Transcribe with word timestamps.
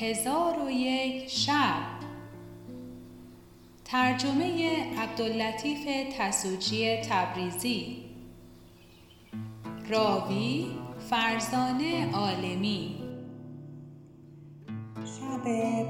هزار 0.00 0.64
و 0.66 0.70
یک 0.70 1.28
شب. 1.28 2.00
ترجمه 3.84 4.76
عبداللطیف 4.98 6.14
تسوجی 6.18 6.96
تبریزی. 6.96 8.04
راوی 9.88 10.66
فرزانه 11.10 12.12
عالمی. 12.12 12.96
شب 15.04 15.44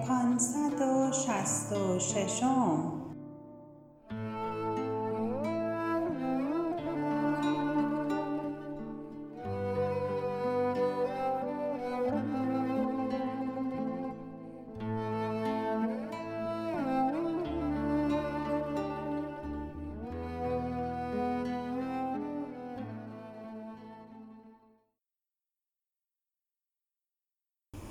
پانصد 0.09 0.81
و 0.81 1.13
شست 1.13 1.73
و 1.73 1.99
ششم. 1.99 3.00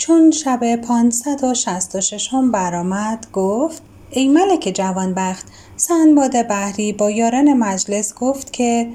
چون 0.10 0.32
شب 0.32 0.76
پانصد 0.76 1.44
و 1.44 1.54
شست 1.54 1.96
و 1.96 2.02
ششم 2.02 2.52
برآمد 2.52 3.28
گفت 3.34 3.82
ای 4.10 4.28
ملک 4.28 4.72
جوانبخت 4.76 5.46
سندباد 5.76 6.48
بحری 6.48 6.94
با 6.94 7.12
یاران 7.12 7.54
مجلس 7.54 8.14
گفت 8.14 8.54
که 8.54 8.90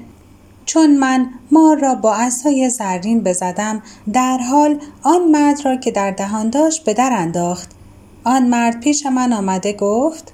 چون 0.65 0.97
من 0.97 1.29
مار 1.51 1.79
را 1.79 1.95
با 1.95 2.15
عصای 2.15 2.69
زرین 2.69 3.23
بزدم 3.23 3.81
در 4.13 4.37
حال 4.37 4.79
آن 5.03 5.23
مرد 5.31 5.65
را 5.65 5.75
که 5.75 5.91
در 5.91 6.11
دهان 6.11 6.49
داشت 6.49 6.83
به 6.83 6.93
در 6.93 7.13
انداخت. 7.13 7.69
آن 8.23 8.47
مرد 8.47 8.79
پیش 8.79 9.05
من 9.05 9.33
آمده 9.33 9.73
گفت 9.73 10.31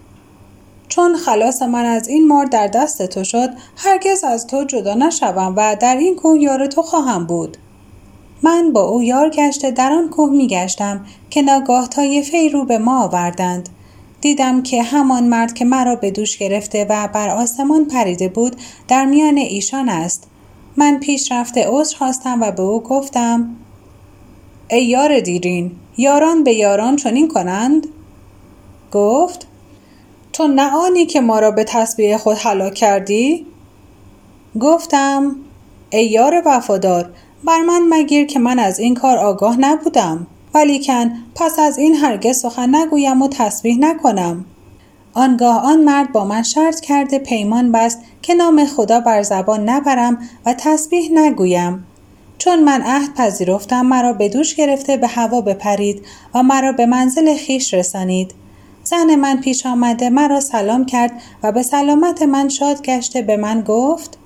چون 0.87 1.17
خلاص 1.17 1.61
من 1.61 1.85
از 1.85 2.07
این 2.07 2.27
مار 2.27 2.45
در 2.45 2.67
دست 2.67 3.05
تو 3.05 3.23
شد 3.23 3.49
هرگز 3.75 4.23
از 4.23 4.47
تو 4.47 4.63
جدا 4.63 4.93
نشوم 4.93 5.53
و 5.57 5.75
در 5.79 5.95
این 5.95 6.15
کوه 6.15 6.39
یار 6.39 6.67
تو 6.67 6.81
خواهم 6.81 7.25
بود. 7.25 7.57
من 8.43 8.73
با 8.73 8.81
او 8.81 9.03
یار 9.03 9.29
گشته 9.29 9.71
در 9.71 9.91
آن 9.91 10.09
کوه 10.09 10.31
می 10.31 10.47
گشتم 10.47 11.05
که 11.29 11.41
ناگاه 11.41 11.87
طایفه 11.87 12.49
رو 12.53 12.65
به 12.65 12.77
ما 12.77 13.03
آوردند. 13.03 13.69
دیدم 14.21 14.63
که 14.63 14.83
همان 14.83 15.23
مرد 15.23 15.53
که 15.53 15.65
مرا 15.65 15.95
به 15.95 16.11
دوش 16.11 16.37
گرفته 16.37 16.85
و 16.89 17.07
بر 17.07 17.29
آسمان 17.29 17.85
پریده 17.85 18.27
بود 18.27 18.55
در 18.87 19.05
میان 19.05 19.37
ایشان 19.37 19.89
است. 19.89 20.27
من 20.77 20.99
پیش 20.99 21.31
رفته 21.31 21.65
عذر 21.67 21.97
خواستم 21.97 22.41
و 22.41 22.51
به 22.51 22.61
او 22.61 22.83
گفتم 22.83 23.55
ای 24.69 24.85
یار 24.85 25.19
دیرین 25.19 25.71
یاران 25.97 26.43
به 26.43 26.53
یاران 26.53 26.95
چنین 26.95 27.27
کنند؟ 27.27 27.87
گفت 28.91 29.47
تو 30.33 30.47
نه 30.47 30.71
آنی 30.71 31.05
که 31.05 31.21
ما 31.21 31.39
را 31.39 31.51
به 31.51 31.63
تسبیح 31.63 32.17
خود 32.17 32.37
هلاک 32.39 32.73
کردی؟ 32.73 33.45
گفتم 34.59 35.35
ای 35.89 36.05
یار 36.05 36.41
وفادار 36.45 37.11
بر 37.43 37.61
من 37.61 37.81
مگیر 37.89 38.25
که 38.25 38.39
من 38.39 38.59
از 38.59 38.79
این 38.79 38.95
کار 38.95 39.17
آگاه 39.17 39.59
نبودم. 39.59 40.27
ولیکن 40.53 41.11
پس 41.35 41.59
از 41.59 41.77
این 41.77 41.95
هرگز 41.95 42.39
سخن 42.39 42.75
نگویم 42.75 43.21
و 43.21 43.27
تسبیح 43.27 43.77
نکنم. 43.79 44.45
آنگاه 45.13 45.65
آن 45.65 45.83
مرد 45.83 46.11
با 46.11 46.25
من 46.25 46.43
شرط 46.43 46.79
کرده 46.79 47.19
پیمان 47.19 47.71
بست 47.71 47.99
که 48.21 48.33
نام 48.33 48.65
خدا 48.65 48.99
بر 48.99 49.21
زبان 49.21 49.69
نبرم 49.69 50.17
و 50.45 50.53
تسبیح 50.53 51.09
نگویم. 51.13 51.85
چون 52.37 52.63
من 52.63 52.81
عهد 52.81 53.13
پذیرفتم 53.13 53.85
مرا 53.85 54.13
به 54.13 54.29
دوش 54.29 54.55
گرفته 54.55 54.97
به 54.97 55.07
هوا 55.07 55.41
بپرید 55.41 56.05
و 56.35 56.43
مرا 56.43 56.71
به 56.71 56.85
منزل 56.85 57.35
خیش 57.35 57.73
رسانید. 57.73 58.33
زن 58.83 59.15
من 59.15 59.37
پیش 59.41 59.65
آمده 59.65 60.09
مرا 60.09 60.39
سلام 60.39 60.85
کرد 60.85 61.11
و 61.43 61.51
به 61.51 61.63
سلامت 61.63 62.21
من 62.21 62.49
شاد 62.49 62.81
گشته 62.81 63.21
به 63.21 63.37
من 63.37 63.61
گفت 63.61 64.17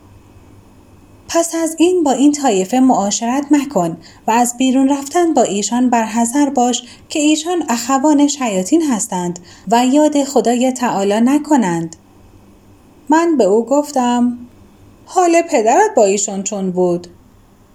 پس 1.28 1.56
از 1.56 1.75
این 1.80 2.03
با 2.03 2.12
این 2.12 2.31
طایفه 2.31 2.80
معاشرت 2.80 3.46
مکن 3.52 3.97
و 4.28 4.31
از 4.31 4.58
بیرون 4.58 4.90
رفتن 4.90 5.34
با 5.34 5.44
ایشان 5.44 5.90
برحذر 5.90 6.50
باش 6.50 6.84
که 7.09 7.19
ایشان 7.19 7.63
اخوان 7.69 8.28
شیاطین 8.28 8.81
هستند 8.81 9.40
و 9.72 9.85
یاد 9.85 10.24
خدای 10.24 10.72
تعالی 10.72 11.22
نکنند. 11.22 11.96
من 13.09 13.38
به 13.38 13.44
او 13.44 13.66
گفتم 13.66 14.38
حال 15.06 15.41
پدرت 15.41 15.96
با 15.96 16.03
ایشان 16.03 16.44
چون 16.44 16.72
بود؟ 16.72 17.08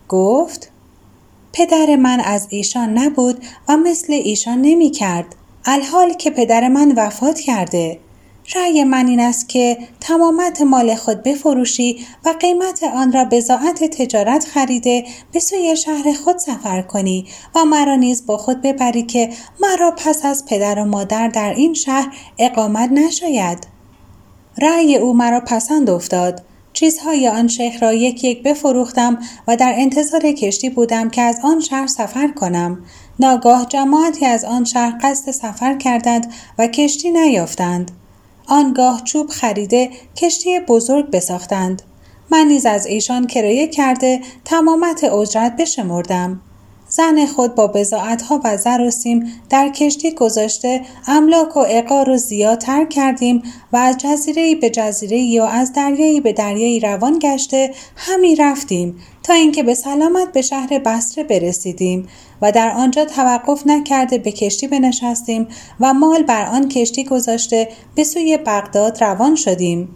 گفت 0.08 0.70
پدر 1.52 1.96
من 1.96 2.20
از 2.20 2.46
ایشان 2.50 2.98
نبود 2.98 3.44
و 3.68 3.76
مثل 3.76 4.12
ایشان 4.12 4.60
نمی 4.62 4.90
کرد 4.90 5.36
الحال 5.64 6.12
که 6.12 6.30
پدر 6.30 6.68
من 6.68 6.92
وفات 6.96 7.40
کرده. 7.40 7.98
رأی 8.54 8.84
من 8.84 9.06
این 9.06 9.20
است 9.20 9.48
که 9.48 9.78
تمامت 10.00 10.62
مال 10.62 10.94
خود 10.94 11.22
بفروشی 11.22 12.06
و 12.24 12.34
قیمت 12.40 12.82
آن 12.82 13.12
را 13.12 13.24
به 13.24 13.40
زاعت 13.40 13.84
تجارت 13.84 14.44
خریده 14.44 15.04
به 15.32 15.40
سوی 15.40 15.76
شهر 15.76 16.12
خود 16.12 16.38
سفر 16.38 16.82
کنی 16.82 17.26
و 17.54 17.64
مرا 17.64 17.94
نیز 17.94 18.26
با 18.26 18.36
خود 18.36 18.62
ببری 18.62 19.02
که 19.02 19.30
مرا 19.60 19.90
پس 19.90 20.24
از 20.24 20.44
پدر 20.46 20.78
و 20.78 20.84
مادر 20.84 21.28
در 21.28 21.54
این 21.54 21.74
شهر 21.74 22.16
اقامت 22.38 22.92
نشاید. 22.92 23.66
رأی 24.58 24.96
او 24.96 25.14
مرا 25.14 25.40
پسند 25.40 25.90
افتاد. 25.90 26.42
چیزهای 26.72 27.28
آن 27.28 27.48
شیخ 27.48 27.82
را 27.82 27.92
یک 27.92 28.24
یک 28.24 28.42
بفروختم 28.42 29.18
و 29.48 29.56
در 29.56 29.74
انتظار 29.76 30.20
کشتی 30.20 30.70
بودم 30.70 31.10
که 31.10 31.22
از 31.22 31.40
آن 31.44 31.60
شهر 31.60 31.86
سفر 31.86 32.28
کنم. 32.28 32.84
ناگاه 33.20 33.66
جماعتی 33.66 34.26
از 34.26 34.44
آن 34.44 34.64
شهر 34.64 34.98
قصد 35.02 35.30
سفر 35.30 35.76
کردند 35.76 36.32
و 36.58 36.66
کشتی 36.66 37.10
نیافتند. 37.10 37.99
آنگاه 38.50 39.02
چوب 39.04 39.28
خریده 39.28 39.90
کشتی 40.16 40.60
بزرگ 40.60 41.10
بساختند. 41.10 41.82
من 42.30 42.46
نیز 42.46 42.66
از 42.66 42.86
ایشان 42.86 43.26
کرایه 43.26 43.66
کرده 43.66 44.20
تمامت 44.44 45.04
اجرت 45.04 45.56
بشمردم. 45.56 46.40
زن 46.88 47.26
خود 47.26 47.54
با 47.54 47.66
بزاعتها 47.66 48.40
و 48.44 48.56
زر 48.56 48.80
و 48.80 48.90
سیم 48.90 49.32
در 49.50 49.68
کشتی 49.68 50.14
گذاشته 50.14 50.80
املاک 51.06 51.56
و 51.56 51.64
اقار 51.68 52.10
و 52.10 52.16
زیاد 52.16 52.58
تر 52.58 52.84
کردیم 52.84 53.42
و 53.72 53.76
از 53.76 53.98
جزیره 53.98 54.54
به 54.54 54.70
جزیره 54.70 55.42
و 55.42 55.44
از 55.44 55.72
دریایی 55.72 56.20
به 56.20 56.32
دریایی 56.32 56.80
روان 56.80 57.18
گشته 57.22 57.74
همی 57.96 58.36
رفتیم 58.36 58.96
اینکه 59.32 59.62
به 59.62 59.74
سلامت 59.74 60.32
به 60.32 60.42
شهر 60.42 60.78
بسره 60.78 61.24
برسیدیم 61.24 62.08
و 62.42 62.52
در 62.52 62.70
آنجا 62.70 63.04
توقف 63.04 63.66
نکرده 63.66 64.18
به 64.18 64.32
کشتی 64.32 64.68
بنشستیم 64.68 65.48
و 65.80 65.94
مال 65.94 66.22
بر 66.22 66.46
آن 66.46 66.68
کشتی 66.68 67.04
گذاشته 67.04 67.68
به 67.94 68.04
سوی 68.04 68.38
بغداد 68.46 69.04
روان 69.04 69.34
شدیم. 69.34 69.88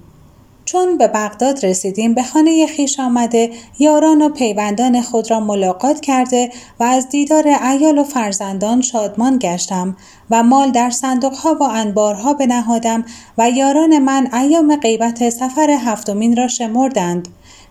چون 0.65 0.99
به 0.99 1.09
بغداد 1.09 1.67
رسیدیم 1.67 2.15
به 2.15 2.23
خانه 2.23 2.67
خیش 2.67 3.01
آمده 3.01 3.51
یاران 3.79 4.23
و 4.23 4.29
پیوندان 4.29 5.03
خود 5.03 5.31
را 5.31 5.41
ملاقات 5.41 6.01
کرده 6.01 6.51
و 6.81 6.85
از 6.85 7.09
دیدار 7.09 7.49
ایال 7.49 7.99
و 7.99 8.05
فرزندان 8.05 8.81
شادمان 8.81 9.39
گشتم 9.43 9.97
و 10.31 10.43
مال 10.43 10.71
در 10.71 10.91
صندوقها 10.91 11.55
و 11.55 11.63
انبارها 11.63 12.35
بنهادم 12.35 13.05
و 13.39 13.51
یاران 13.51 13.99
من 13.99 14.35
ایام 14.35 14.77
غیبت 14.77 15.31
سفر 15.31 15.71
هفتمین 15.71 16.37
را 16.37 16.49
شمردند. 16.49 17.29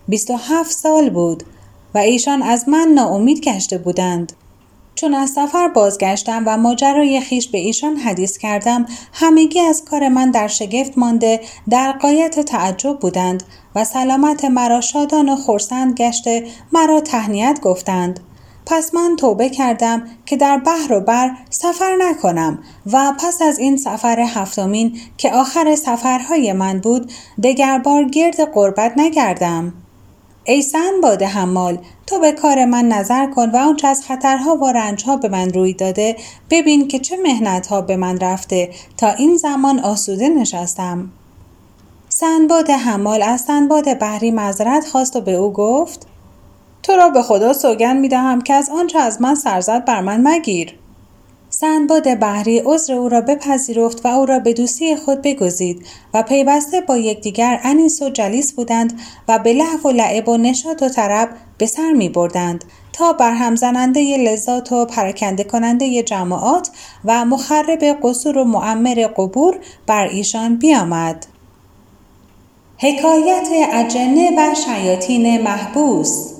بیست 0.08 0.30
و 0.30 0.36
هفت 0.36 0.70
سال 0.70 1.10
بود. 1.10 1.44
و 1.94 1.98
ایشان 1.98 2.42
از 2.42 2.68
من 2.68 2.88
ناامید 2.94 3.40
گشته 3.40 3.78
بودند. 3.78 4.32
چون 4.94 5.14
از 5.14 5.30
سفر 5.30 5.68
بازگشتم 5.68 6.42
و 6.46 6.56
ماجرای 6.56 7.20
خیش 7.20 7.48
به 7.48 7.58
ایشان 7.58 7.96
حدیث 7.96 8.38
کردم 8.38 8.86
همگی 9.12 9.60
از 9.60 9.84
کار 9.84 10.08
من 10.08 10.30
در 10.30 10.48
شگفت 10.48 10.98
مانده 10.98 11.40
در 11.70 11.92
قایت 11.92 12.40
تعجب 12.40 12.98
بودند 12.98 13.42
و 13.74 13.84
سلامت 13.84 14.44
مرا 14.44 14.80
شادان 14.80 15.28
و 15.28 15.36
خورسند 15.36 15.94
گشته 15.94 16.46
مرا 16.72 17.00
تهنیت 17.00 17.60
گفتند. 17.62 18.20
پس 18.66 18.94
من 18.94 19.16
توبه 19.16 19.48
کردم 19.48 20.02
که 20.26 20.36
در 20.36 20.58
بحر 20.58 20.92
و 20.92 21.00
بر 21.00 21.30
سفر 21.50 21.96
نکنم 21.98 22.58
و 22.92 23.12
پس 23.18 23.42
از 23.42 23.58
این 23.58 23.76
سفر 23.76 24.20
هفتمین 24.20 24.98
که 25.16 25.32
آخر 25.32 25.76
سفرهای 25.76 26.52
من 26.52 26.78
بود 26.78 27.12
دگربار 27.42 28.04
گرد 28.04 28.52
قربت 28.52 28.92
نگردم. 28.96 29.83
ای 30.46 30.62
سن 30.62 31.00
باده 31.02 31.26
حمال 31.26 31.78
تو 32.06 32.18
به 32.18 32.32
کار 32.32 32.64
من 32.64 32.84
نظر 32.84 33.26
کن 33.26 33.50
و 33.50 33.56
آنچه 33.56 33.88
از 33.88 34.02
خطرها 34.04 34.56
و 34.56 34.72
رنجها 34.72 35.16
به 35.16 35.28
من 35.28 35.52
روی 35.52 35.72
داده 35.72 36.16
ببین 36.50 36.88
که 36.88 36.98
چه 36.98 37.16
مهنتها 37.16 37.80
به 37.80 37.96
من 37.96 38.18
رفته. 38.18 38.70
تا 38.96 39.10
این 39.10 39.36
زمان 39.36 39.78
آسوده 39.78 40.28
نشستم. 40.28 41.10
سنباد 42.08 42.70
حمال 42.70 43.22
از 43.22 43.40
سنباد 43.40 43.98
بحری 43.98 44.30
مذرت 44.30 44.86
خواست 44.86 45.16
و 45.16 45.20
به 45.20 45.34
او 45.34 45.52
گفت 45.52 46.06
تو 46.82 46.92
را 46.92 47.08
به 47.08 47.22
خدا 47.22 47.52
سوگند 47.52 48.00
می 48.00 48.08
دهم 48.08 48.40
که 48.40 48.54
از 48.54 48.70
آنچه 48.70 48.98
از 48.98 49.22
من 49.22 49.34
سرزد 49.34 49.84
بر 49.84 50.00
من 50.00 50.20
مگیر. 50.28 50.74
سندباد 51.60 52.14
بحری 52.18 52.62
عذر 52.64 52.94
او 52.94 53.08
را 53.08 53.20
بپذیرفت 53.20 54.06
و 54.06 54.08
او 54.08 54.26
را 54.26 54.38
به 54.38 54.52
دوستی 54.52 54.96
خود 54.96 55.22
بگزید 55.22 55.86
و 56.14 56.22
پیوسته 56.22 56.80
با 56.80 56.96
یکدیگر 56.96 57.60
انیس 57.62 58.02
و 58.02 58.10
جلیس 58.10 58.52
بودند 58.52 59.00
و 59.28 59.38
به 59.38 59.52
لحو 59.52 59.88
و 59.88 59.90
لعب 59.90 60.28
و 60.28 60.36
نشاط 60.36 60.82
و 60.82 60.88
طرب 60.88 61.28
به 61.58 61.66
سر 61.66 61.92
می 61.92 62.08
بردند 62.08 62.64
تا 62.92 63.12
برهم 63.12 63.56
زننده 63.56 64.16
لذات 64.16 64.72
و 64.72 64.84
پراکنده 64.84 65.44
کننده 65.44 66.02
جماعات 66.02 66.70
و 67.04 67.24
مخرب 67.24 67.84
قصور 68.02 68.38
و 68.38 68.44
معمر 68.44 69.06
قبور 69.16 69.58
بر 69.86 70.04
ایشان 70.04 70.56
بیامد. 70.56 71.26
حکایت 72.78 73.48
اجنه 73.72 74.30
و 74.38 74.54
شیاطین 74.54 75.42
محبوس 75.42 76.34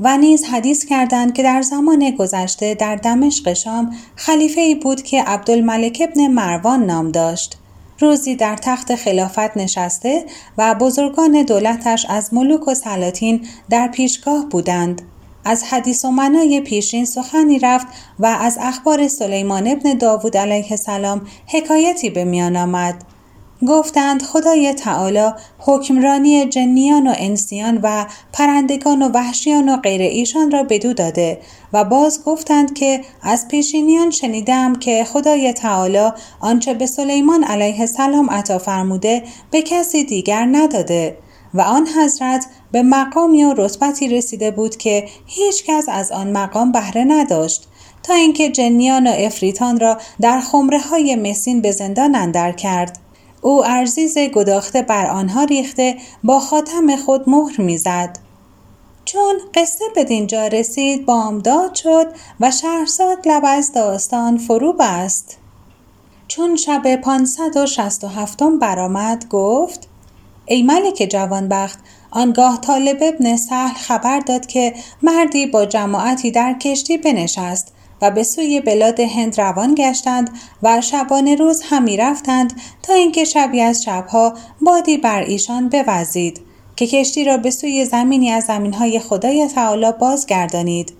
و 0.00 0.18
نیز 0.18 0.44
حدیث 0.44 0.84
کردند 0.84 1.34
که 1.34 1.42
در 1.42 1.62
زمان 1.62 2.10
گذشته 2.10 2.74
در 2.74 2.96
دمشق 2.96 3.52
شام 3.52 3.94
خلیفه 4.16 4.60
ای 4.60 4.74
بود 4.74 5.02
که 5.02 5.22
عبدالملک 5.22 6.02
ابن 6.10 6.26
مروان 6.26 6.86
نام 6.86 7.10
داشت. 7.10 7.58
روزی 7.98 8.36
در 8.36 8.56
تخت 8.56 8.94
خلافت 8.94 9.56
نشسته 9.56 10.24
و 10.58 10.74
بزرگان 10.74 11.42
دولتش 11.42 12.06
از 12.08 12.34
ملوک 12.34 12.68
و 12.68 12.74
سلاطین 12.74 13.46
در 13.70 13.88
پیشگاه 13.88 14.46
بودند. 14.48 15.02
از 15.44 15.64
حدیث 15.64 16.04
و 16.04 16.10
منای 16.10 16.60
پیشین 16.60 17.04
سخنی 17.04 17.58
رفت 17.58 17.86
و 18.18 18.26
از 18.26 18.58
اخبار 18.60 19.08
سلیمان 19.08 19.66
ابن 19.66 19.94
داوود 19.98 20.36
علیه 20.36 20.66
السلام 20.70 21.26
حکایتی 21.46 22.10
به 22.10 22.24
میان 22.24 22.56
آمد. 22.56 23.04
گفتند 23.68 24.22
خدای 24.22 24.74
تعالی 24.74 25.30
حکمرانی 25.58 26.46
جنیان 26.46 27.06
و 27.06 27.14
انسیان 27.16 27.80
و 27.82 28.06
پرندگان 28.32 29.02
و 29.02 29.08
وحشیان 29.08 29.68
و 29.68 29.76
غیر 29.76 30.02
ایشان 30.02 30.50
را 30.50 30.62
بدو 30.62 30.92
داده 30.92 31.38
و 31.72 31.84
باز 31.84 32.24
گفتند 32.24 32.74
که 32.74 33.00
از 33.22 33.48
پیشینیان 33.48 34.10
شنیدم 34.10 34.74
که 34.74 35.04
خدای 35.04 35.52
تعالی 35.52 36.10
آنچه 36.40 36.74
به 36.74 36.86
سلیمان 36.86 37.44
علیه 37.44 37.80
السلام 37.80 38.30
عطا 38.30 38.58
فرموده 38.58 39.22
به 39.50 39.62
کسی 39.62 40.04
دیگر 40.04 40.48
نداده 40.52 41.16
و 41.54 41.60
آن 41.60 41.86
حضرت 41.86 42.46
به 42.72 42.82
مقامی 42.82 43.44
و 43.44 43.54
رتبتی 43.56 44.08
رسیده 44.08 44.50
بود 44.50 44.76
که 44.76 45.08
هیچ 45.26 45.64
کس 45.64 45.84
از 45.88 46.12
آن 46.12 46.32
مقام 46.32 46.72
بهره 46.72 47.04
نداشت 47.04 47.68
تا 48.02 48.14
اینکه 48.14 48.50
جنیان 48.50 49.06
و 49.06 49.10
افریتان 49.10 49.80
را 49.80 49.98
در 50.20 50.40
خمره 50.40 50.78
های 50.78 51.16
مسین 51.16 51.60
به 51.60 51.72
زندان 51.72 52.14
اندر 52.14 52.52
کرد. 52.52 53.01
او 53.44 53.66
ارزیز 53.66 54.18
گداخته 54.18 54.82
بر 54.82 55.06
آنها 55.06 55.44
ریخته 55.44 55.96
با 56.24 56.40
خاتم 56.40 56.96
خود 56.96 57.28
مهر 57.28 57.60
می‌زد. 57.60 58.18
چون 59.04 59.34
قصه 59.54 59.84
به 59.94 60.04
دینجا 60.04 60.46
رسید 60.46 61.06
بامداد 61.06 61.74
شد 61.74 62.06
و 62.40 62.50
شهرزاد 62.50 63.28
لب 63.28 63.42
از 63.46 63.72
داستان 63.72 64.38
فرو 64.38 64.72
بست. 64.72 65.38
چون 66.28 66.56
شب 66.56 66.96
567 66.96 68.42
برآمد 68.60 69.28
گفت 69.28 69.88
ای 70.46 70.62
ملک 70.62 71.08
جوانبخت 71.10 71.78
آنگاه 72.10 72.60
طالب 72.60 72.98
ابن 73.02 73.36
سهل 73.36 73.74
خبر 73.74 74.20
داد 74.20 74.46
که 74.46 74.74
مردی 75.02 75.46
با 75.46 75.66
جماعتی 75.66 76.30
در 76.30 76.52
کشتی 76.52 76.98
بنشست 76.98 77.74
و 78.02 78.10
به 78.10 78.22
سوی 78.22 78.60
بلاد 78.60 79.00
هند 79.00 79.40
روان 79.40 79.74
گشتند 79.74 80.30
و 80.62 80.80
شبانه 80.80 81.34
روز 81.34 81.62
همی 81.64 81.96
رفتند 81.96 82.60
تا 82.82 82.92
اینکه 82.94 83.24
شبی 83.24 83.60
از 83.60 83.82
شبها 83.82 84.34
بادی 84.60 84.98
بر 84.98 85.22
ایشان 85.22 85.68
بوزید 85.68 86.40
که 86.76 86.86
کشتی 86.86 87.24
را 87.24 87.36
به 87.36 87.50
سوی 87.50 87.84
زمینی 87.84 88.30
از 88.30 88.44
زمینهای 88.44 88.98
خدای 88.98 89.48
تعالی 89.48 89.92
بازگردانید. 90.00 90.92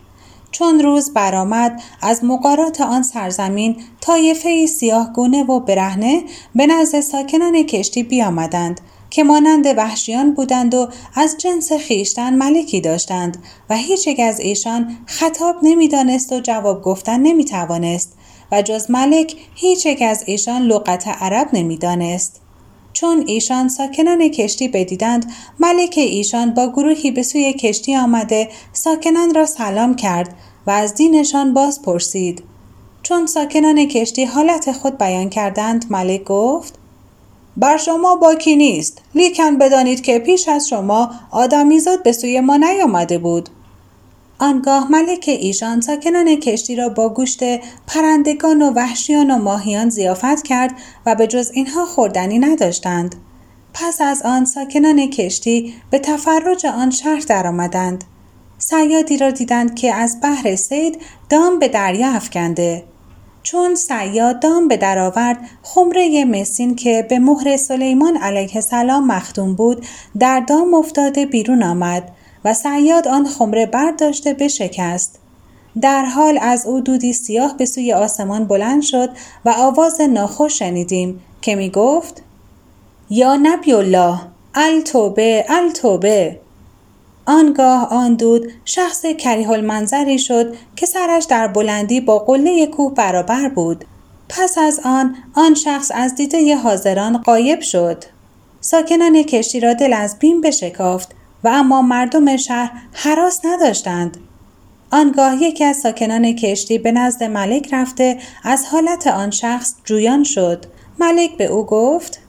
چون 0.51 0.81
روز 0.81 1.13
برآمد 1.15 1.83
از 2.03 2.25
مقارات 2.25 2.81
آن 2.81 3.03
سرزمین 3.03 3.77
طایفه 4.01 4.67
سیاه 4.67 5.13
گونه 5.13 5.45
و 5.45 5.61
برهنه 5.61 6.23
به 6.55 6.67
نزد 6.67 7.01
ساکنان 7.01 7.63
کشتی 7.63 8.03
بیامدند 8.03 8.81
که 9.13 9.25
مانند 9.25 9.67
وحشیان 9.67 10.35
بودند 10.35 10.75
و 10.75 10.89
از 11.15 11.37
جنس 11.39 11.73
خیشتن 11.73 12.35
ملکی 12.35 12.81
داشتند 12.81 13.43
و 13.71 13.77
هیچ 13.77 14.07
یک 14.07 14.21
از 14.21 14.41
ایشان 14.41 14.97
خطاب 15.07 15.57
نمی‌دانست 15.63 16.33
و 16.33 16.41
جواب 16.41 16.83
گفتن 16.83 17.21
نمی 17.21 17.45
توانست 17.45 18.17
و 18.53 18.63
جز 18.63 18.91
ملک 18.91 19.37
هیچ 19.55 19.87
یک 19.87 20.03
از 20.03 20.25
ایشان 20.27 20.63
لغت 20.63 21.09
عرب 21.09 21.49
نمی‌دانست. 21.53 22.41
چون 22.93 23.25
ایشان 23.27 23.69
ساکنان 23.69 24.29
کشتی 24.29 24.69
بدیدند 24.69 25.33
ملک 25.61 25.95
ایشان 25.97 26.55
با 26.55 26.69
گروهی 26.73 27.11
به 27.11 27.23
سوی 27.23 27.53
کشتی 27.53 27.97
آمده 27.97 28.49
ساکنان 28.73 29.35
را 29.35 29.47
سلام 29.47 29.97
کرد 29.97 30.35
و 30.67 30.71
از 30.71 30.95
دینشان 30.95 31.55
باز 31.55 31.83
پرسید. 31.83 32.43
چون 33.03 33.27
ساکنان 33.27 33.85
کشتی 33.85 34.25
حالت 34.25 34.73
خود 34.73 34.99
بیان 34.99 35.29
کردند 35.29 35.85
ملک 35.91 36.25
گفت 36.25 36.82
بر 37.57 37.77
شما 37.77 38.17
باکی 38.17 38.57
نیست. 38.57 39.03
لیکن 39.15 39.59
بدانید 39.59 40.01
که 40.01 40.19
پیش 40.19 40.49
از 40.49 40.69
شما 40.69 41.11
آدمیزاد 41.31 42.03
به 42.03 42.13
سوی 42.13 42.41
ما 42.41 42.57
نیامده 42.57 43.19
بود. 43.19 43.49
آنگاه 44.39 44.93
ملک 44.93 45.25
ایشان 45.27 45.81
ساکنان 45.81 46.37
کشتی 46.37 46.77
را 46.77 46.89
با 46.89 47.09
گوشت 47.09 47.41
پرندگان 47.87 48.63
و 48.63 48.71
وحشیان 48.71 49.31
و 49.31 49.39
ماهیان 49.39 49.89
زیافت 49.91 50.43
کرد 50.43 50.75
و 51.07 51.15
به 51.15 51.27
جز 51.27 51.51
اینها 51.55 51.85
خوردنی 51.87 52.39
نداشتند. 52.39 53.15
پس 53.75 54.01
از 54.01 54.23
آن 54.23 54.45
ساکنان 54.45 55.11
کشتی 55.11 55.75
به 55.91 55.99
تفرج 55.99 56.67
آن 56.67 56.91
شهر 56.91 57.21
درآمدند. 57.29 58.05
سیادی 58.59 59.17
را 59.17 59.31
دیدند 59.31 59.75
که 59.75 59.95
از 59.95 60.19
بحر 60.23 60.57
سید 60.57 61.01
دام 61.29 61.59
به 61.59 61.69
دریا 61.69 62.09
افکنده. 62.09 62.85
چون 63.43 63.75
سیاد 63.75 64.69
به 64.69 64.77
درآورد 64.77 65.39
خمره 65.63 66.25
مسین 66.25 66.77
که 66.77 67.07
به 67.09 67.19
مهر 67.19 67.57
سلیمان 67.57 68.17
علیه 68.17 68.57
السلام 68.57 69.07
مختوم 69.07 69.55
بود 69.55 69.87
در 70.19 70.41
دام 70.41 70.75
افتاده 70.75 71.27
بیرون 71.27 71.63
آمد 71.63 72.11
و 72.45 72.55
سیاد 72.55 73.09
آن 73.09 73.27
خمره 73.27 73.67
برداشته 73.67 74.35
بشکست 74.35 75.19
در 75.81 76.05
حال 76.05 76.39
از 76.43 76.67
او 76.67 76.81
دودی 76.81 77.13
سیاه 77.13 77.57
به 77.57 77.65
سوی 77.65 77.93
آسمان 77.93 78.45
بلند 78.45 78.83
شد 78.83 79.11
و 79.45 79.55
آواز 79.59 80.01
ناخوش 80.01 80.59
شنیدیم 80.59 81.21
که 81.43 81.55
می 81.55 81.71
گفت 81.71 82.23
یا 83.11 83.37
نبی 83.37 83.73
الله 83.73 84.19
التوبه 84.55 85.45
التوبه. 85.49 86.41
آنگاه 87.33 87.89
آن 87.89 88.15
دود 88.15 88.53
شخص 88.65 89.07
کریه 89.07 89.51
المنظری 89.51 90.19
شد 90.19 90.57
که 90.77 90.87
سرش 90.87 91.25
در 91.25 91.49
بلندی 91.49 92.01
با 92.01 92.19
قله 92.19 92.67
کوه 92.67 92.95
برابر 92.95 93.49
بود. 93.49 93.85
پس 94.29 94.59
از 94.59 94.81
آن 94.85 95.17
آن 95.35 95.55
شخص 95.55 95.91
از 95.95 96.15
دیده 96.15 96.57
حاضران 96.57 97.19
قایب 97.19 97.61
شد. 97.61 98.05
ساکنان 98.61 99.23
کشتی 99.23 99.61
را 99.61 99.75
دل 99.75 99.93
از 99.93 100.19
بیم 100.19 100.41
بشکافت 100.41 101.15
و 101.45 101.49
اما 101.49 101.83
مردم 101.83 102.37
شهر 102.37 102.73
حراس 102.93 103.41
نداشتند. 103.45 104.17
آنگاه 104.91 105.43
یکی 105.43 105.65
از 105.65 105.77
ساکنان 105.77 106.33
کشتی 106.33 106.79
به 106.79 106.93
نزد 106.93 107.25
ملک 107.25 107.75
رفته 107.75 108.19
از 108.45 108.67
حالت 108.67 109.07
آن 109.07 109.31
شخص 109.31 109.75
جویان 109.85 110.25
شد. 110.25 110.67
ملک 110.99 111.37
به 111.37 111.47
او 111.47 111.67
گفت 111.67 112.22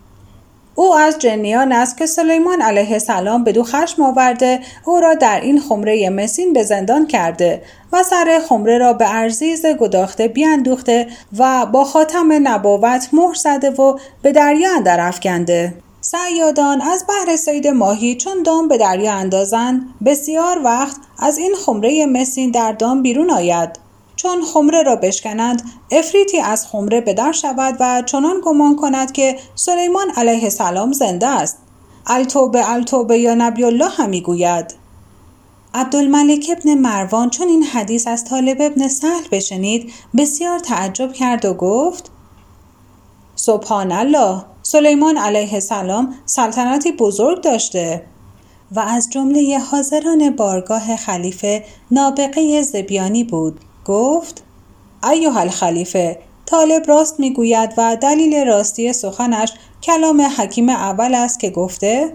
او 0.75 0.95
از 0.95 1.19
جنیان 1.19 1.71
است 1.71 1.97
که 1.97 2.05
سلیمان 2.05 2.61
علیه 2.61 2.91
السلام 2.91 3.43
به 3.43 3.51
دو 3.51 3.63
خشم 3.63 4.01
آورده 4.01 4.59
او 4.85 4.99
را 4.99 5.13
در 5.13 5.41
این 5.41 5.61
خمره 5.61 6.09
مسین 6.09 6.53
به 6.53 6.63
زندان 6.63 7.07
کرده 7.07 7.61
و 7.93 8.03
سر 8.03 8.41
خمره 8.49 8.77
را 8.77 8.93
به 8.93 9.15
ارزیز 9.15 9.65
گداخته 9.65 10.27
بیاندوخته 10.27 11.07
و 11.37 11.65
با 11.65 11.83
خاتم 11.83 12.47
نبوت 12.47 13.09
مهر 13.13 13.33
زده 13.33 13.69
و 13.69 13.97
به 14.21 14.31
دریا 14.31 14.75
اندر 14.75 14.99
افکنده. 15.07 15.73
سیادان 16.01 16.81
از 16.81 17.05
بحر 17.09 17.35
سید 17.35 17.67
ماهی 17.67 18.15
چون 18.15 18.43
دام 18.43 18.67
به 18.67 18.77
دریا 18.77 19.13
اندازند 19.13 19.81
بسیار 20.05 20.61
وقت 20.63 20.97
از 21.19 21.37
این 21.37 21.55
خمره 21.65 22.05
مسین 22.05 22.51
در 22.51 22.71
دام 22.71 23.01
بیرون 23.01 23.29
آید. 23.29 23.82
چون 24.23 24.41
خمره 24.41 24.83
را 24.83 24.95
بشکنند 24.95 25.61
افریتی 25.91 26.39
از 26.39 26.67
خمره 26.67 27.01
به 27.01 27.13
در 27.13 27.31
شود 27.31 27.77
و 27.79 28.03
چنان 28.05 28.41
گمان 28.43 28.75
کند 28.75 29.11
که 29.11 29.39
سلیمان 29.55 30.09
علیه 30.09 30.43
السلام 30.43 30.91
زنده 30.91 31.27
است. 31.27 31.57
التوبه 32.07 32.71
التوبه 32.71 33.17
یا 33.17 33.35
نبی 33.35 33.63
الله 33.63 33.89
هم 33.89 34.09
می‌گوید. 34.09 34.75
عبدالملک 35.73 36.51
ابن 36.57 36.73
مروان 36.73 37.29
چون 37.29 37.47
این 37.47 37.63
حدیث 37.63 38.07
از 38.07 38.25
طالب 38.25 38.57
ابن 38.59 38.87
سهل 38.87 39.27
بشنید 39.31 39.93
بسیار 40.17 40.59
تعجب 40.59 41.13
کرد 41.13 41.45
و 41.45 41.53
گفت 41.53 42.11
سبحان 43.35 43.91
الله 43.91 44.43
سلیمان 44.61 45.17
علیه 45.17 45.53
السلام 45.53 46.15
سلطنتی 46.25 46.91
بزرگ 46.91 47.41
داشته 47.41 48.05
و 48.71 48.79
از 48.79 49.09
جمله 49.09 49.59
حاضران 49.59 50.35
بارگاه 50.35 50.95
خلیفه 50.95 51.65
نابغه 51.91 52.61
زبیانی 52.61 53.23
بود. 53.23 53.59
گفت 53.85 54.43
ایوه 55.11 55.37
الخلیفه 55.37 56.19
طالب 56.45 56.83
راست 56.87 57.19
می‌گوید 57.19 57.73
و 57.77 57.97
دلیل 58.01 58.47
راستی 58.47 58.93
سخنش 58.93 59.53
کلام 59.83 60.21
حکیم 60.21 60.69
اول 60.69 61.15
است 61.15 61.39
که 61.39 61.49
گفته 61.49 62.13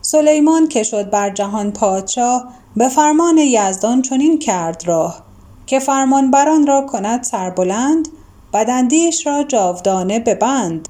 سلیمان 0.00 0.68
که 0.68 0.82
شد 0.82 1.10
بر 1.10 1.30
جهان 1.30 1.72
پادشاه 1.72 2.48
به 2.76 2.88
فرمان 2.88 3.38
یزدان 3.38 4.02
چنین 4.02 4.38
کرد 4.38 4.82
راه 4.86 5.24
که 5.66 5.78
فرمان 5.78 6.30
بران 6.30 6.66
را 6.66 6.80
کند 6.80 7.22
سربلند 7.22 8.08
بدندیش 8.52 9.26
را 9.26 9.42
جاودانه 9.42 10.18
ببند. 10.18 10.88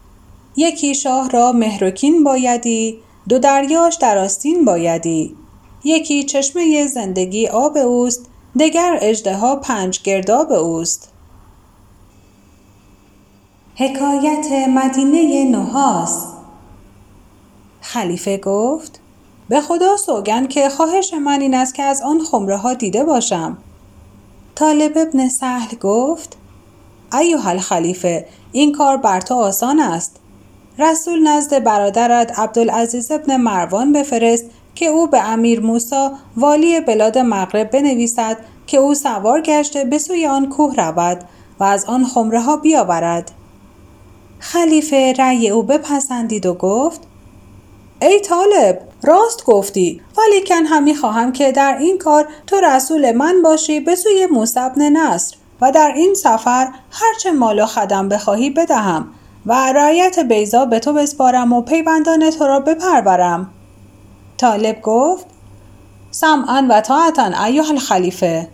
یکی 0.57 0.95
شاه 0.95 1.31
را 1.31 1.53
مهرکین 1.53 2.25
بایدی 2.25 2.99
دو 3.29 3.39
دریاش 3.39 3.97
در 3.97 4.19
آستین 4.19 4.65
بایدی. 4.65 5.37
یکی 5.85 6.25
چشمه 6.25 6.87
زندگی 6.87 7.47
آب 7.47 7.77
اوست 7.77 8.31
دگر 8.59 8.99
اجدها 9.01 9.57
پنج 9.57 10.03
گرداب 10.03 10.53
اوست. 10.53 11.13
حکایت 13.77 14.69
مدینه 14.69 15.45
نحاس. 15.45 16.27
خلیفه 17.81 18.37
گفت 18.37 19.01
به 19.49 19.61
خدا 19.61 19.97
سوگن 19.97 20.47
که 20.47 20.69
خواهش 20.69 21.15
من 21.15 21.41
این 21.41 21.55
است 21.55 21.75
که 21.75 21.83
از 21.83 22.03
آن 22.03 22.21
خمره 22.21 22.57
ها 22.57 22.75
دیده 22.75 23.05
باشم. 23.05 23.59
طالب 24.55 24.93
ابن 24.97 25.29
سهل 25.29 25.77
گفت 25.79 26.37
ایوه 27.19 27.49
الخلیفه 27.49 28.27
این 28.53 28.73
کار 28.73 28.97
بر 28.97 29.21
تو 29.21 29.35
آسان 29.35 29.81
است. 29.81 30.17
رسول 30.79 31.29
نزد 31.29 31.65
برادرت 31.65 32.39
عبدالعزیز 32.39 33.11
ابن 33.11 33.37
مروان 33.37 33.93
بفرست 33.93 34.45
که 34.75 34.87
او 34.87 35.07
به 35.07 35.29
امیر 35.29 35.61
موسا 35.61 36.13
والی 36.37 36.81
بلاد 36.81 37.19
مغرب 37.19 37.71
بنویسد 37.71 38.37
که 38.67 38.77
او 38.77 38.95
سوار 38.95 39.41
گشته 39.41 39.85
به 39.85 39.99
سوی 39.99 40.27
آن 40.27 40.49
کوه 40.49 40.75
رود 40.75 41.25
و 41.61 41.65
از 41.65 41.85
آن 41.85 42.05
خمره 42.05 42.41
ها 42.41 42.57
بیاورد. 42.57 43.31
خلیفه 44.39 45.15
رأی 45.19 45.51
او 45.51 45.63
بپسندید 45.63 46.47
و 46.47 46.55
گفت 46.55 47.01
ای 48.03 48.21
طالب 48.21 48.81
راست 49.03 49.45
گفتی 49.45 50.01
ولیکن 50.19 50.65
هم 50.67 50.95
خواهم 50.95 51.33
که 51.33 51.53
در 51.53 51.77
این 51.81 51.99
کار 51.99 52.29
تو 52.47 52.57
رسول 52.61 53.13
من 53.13 53.43
باشی 53.43 53.81
به 53.81 53.95
سوی 53.95 54.27
موسبن 54.27 54.83
نصر 54.83 55.37
و 55.61 55.73
در 55.73 55.93
این 55.97 56.15
سفر 56.15 56.69
هرچه 56.91 57.33
مال 57.33 57.61
و 57.61 57.67
خدم 57.67 58.09
بخواهی 58.09 58.51
بدهم 58.51 59.07
و 59.47 59.73
رعیت 59.73 60.19
بیزا 60.19 60.65
به 60.65 60.79
تو 60.79 60.93
بسپارم 60.93 61.53
و 61.53 61.63
پیوندان 61.63 62.31
تو 62.31 62.47
را 62.47 62.61
بپرورم. 62.61 63.51
طالب 64.37 64.83
گفت 64.83 65.27
سمعا 66.11 66.67
و 66.71 66.81
طاعتا 66.81 67.45
ایها 67.45 67.71
الخلیفه. 67.71 68.49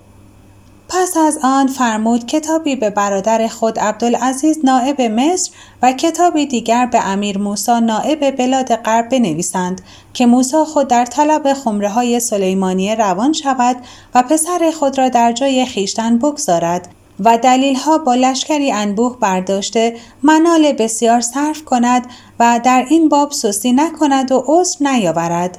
پس 0.92 1.16
از 1.16 1.38
آن 1.42 1.66
فرمود 1.66 2.26
کتابی 2.26 2.76
به 2.76 2.90
برادر 2.90 3.48
خود 3.48 3.78
عبدالعزیز 3.78 4.58
نائب 4.64 5.00
مصر 5.00 5.50
و 5.82 5.92
کتابی 5.92 6.46
دیگر 6.46 6.86
به 6.86 7.06
امیر 7.06 7.38
موسا 7.38 7.78
نائب 7.78 8.36
بلاد 8.36 8.74
غرب 8.76 9.08
بنویسند 9.08 9.80
که 10.14 10.26
موسا 10.26 10.64
خود 10.64 10.88
در 10.88 11.04
طلب 11.04 11.52
خمره 11.52 11.88
های 11.88 12.20
سلیمانیه 12.20 12.94
روان 12.94 13.32
شود 13.32 13.76
و 14.14 14.22
پسر 14.22 14.72
خود 14.78 14.98
را 14.98 15.08
در 15.08 15.32
جای 15.32 15.66
خیشتن 15.66 16.18
بگذارد 16.18 16.88
و 17.24 17.38
دلیل 17.38 17.76
ها 17.76 17.98
با 17.98 18.14
لشکری 18.14 18.72
انبوه 18.72 19.16
برداشته 19.20 19.96
منال 20.22 20.72
بسیار 20.72 21.20
صرف 21.20 21.64
کند 21.64 22.06
و 22.40 22.60
در 22.64 22.86
این 22.88 23.08
باب 23.08 23.32
سستی 23.32 23.72
نکند 23.72 24.32
و 24.32 24.44
عذر 24.46 24.92
نیاورد. 24.92 25.58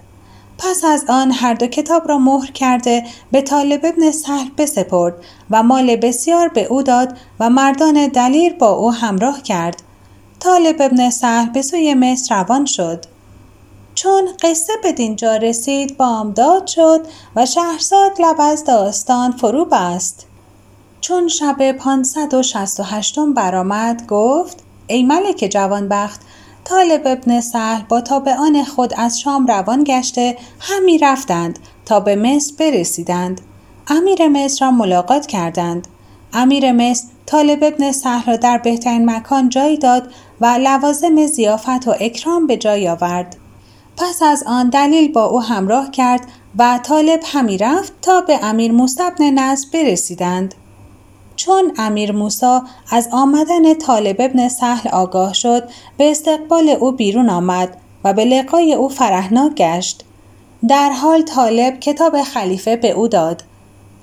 پس 0.63 0.83
از 0.83 1.05
آن 1.09 1.31
هر 1.31 1.53
دو 1.53 1.67
کتاب 1.67 2.09
را 2.09 2.17
مهر 2.17 2.51
کرده 2.51 3.03
به 3.31 3.41
طالب 3.41 3.79
ابن 3.83 4.11
سهل 4.11 4.49
بسپرد 4.57 5.13
و 5.49 5.63
مال 5.63 5.95
بسیار 5.95 6.47
به 6.47 6.63
او 6.63 6.83
داد 6.83 7.17
و 7.39 7.49
مردان 7.49 8.07
دلیر 8.07 8.53
با 8.53 8.69
او 8.69 8.91
همراه 8.93 9.41
کرد. 9.41 9.81
طالب 10.39 10.75
ابن 10.79 11.09
سهل 11.09 11.49
به 11.49 11.61
سوی 11.61 11.93
مصر 11.93 12.35
روان 12.35 12.65
شد. 12.65 13.05
چون 13.95 14.29
قصه 14.41 14.73
به 14.83 14.91
دینجا 14.91 15.35
رسید 15.35 15.97
بامداد 15.97 16.67
شد 16.67 17.07
و 17.35 17.45
شهرزاد 17.45 18.11
لب 18.21 18.35
از 18.39 18.63
داستان 18.63 19.31
فرو 19.31 19.65
بست. 19.65 20.27
چون 21.01 21.27
شب 21.27 21.71
568 21.71 23.19
برآمد 23.35 24.07
گفت 24.07 24.63
ای 24.87 25.03
ملک 25.03 25.49
جوانبخت 25.51 26.21
طالب 26.63 27.01
ابن 27.05 27.41
سهل 27.41 27.81
با 27.89 28.01
تابعان 28.01 28.63
خود 28.63 28.93
از 28.97 29.19
شام 29.19 29.47
روان 29.47 29.83
گشته 29.83 30.37
همی 30.59 30.97
رفتند 30.97 31.59
تا 31.85 31.99
به 31.99 32.15
مصر 32.15 32.53
برسیدند. 32.59 33.41
امیر 33.87 34.27
مصر 34.27 34.65
را 34.65 34.71
ملاقات 34.71 35.25
کردند. 35.25 35.87
امیر 36.33 36.71
مصر 36.71 37.07
طالب 37.25 37.63
ابن 37.63 37.91
سهل 37.91 38.31
را 38.31 38.37
در 38.37 38.57
بهترین 38.57 39.09
مکان 39.09 39.49
جای 39.49 39.77
داد 39.77 40.11
و 40.41 40.45
لوازم 40.45 41.25
زیافت 41.25 41.87
و 41.87 41.95
اکرام 41.99 42.47
به 42.47 42.57
جای 42.57 42.87
آورد. 42.87 43.35
پس 43.97 44.21
از 44.21 44.43
آن 44.47 44.69
دلیل 44.69 45.11
با 45.11 45.25
او 45.25 45.41
همراه 45.41 45.91
کرد 45.91 46.21
و 46.57 46.79
طالب 46.83 47.19
همی 47.25 47.57
رفت 47.57 47.93
تا 48.01 48.21
به 48.21 48.45
امیر 48.45 48.71
موسی 48.71 49.03
نصر 49.19 49.67
برسیدند. 49.73 50.55
چون 51.45 51.74
امیر 51.77 52.12
موسا 52.12 52.63
از 52.91 53.10
آمدن 53.12 53.74
طالب 53.74 54.15
ابن 54.19 54.50
سهل 54.50 54.89
آگاه 54.89 55.33
شد 55.33 55.69
به 55.98 56.12
استقبال 56.12 56.69
او 56.69 56.91
بیرون 56.91 57.29
آمد 57.29 57.77
و 58.03 58.13
به 58.13 58.25
لقای 58.25 58.74
او 58.74 58.89
فرحناک 58.89 59.55
گشت. 59.55 60.05
در 60.67 60.89
حال 60.89 61.21
طالب 61.21 61.79
کتاب 61.79 62.24
خلیفه 62.24 62.75
به 62.75 62.91
او 62.91 63.07
داد. 63.07 63.43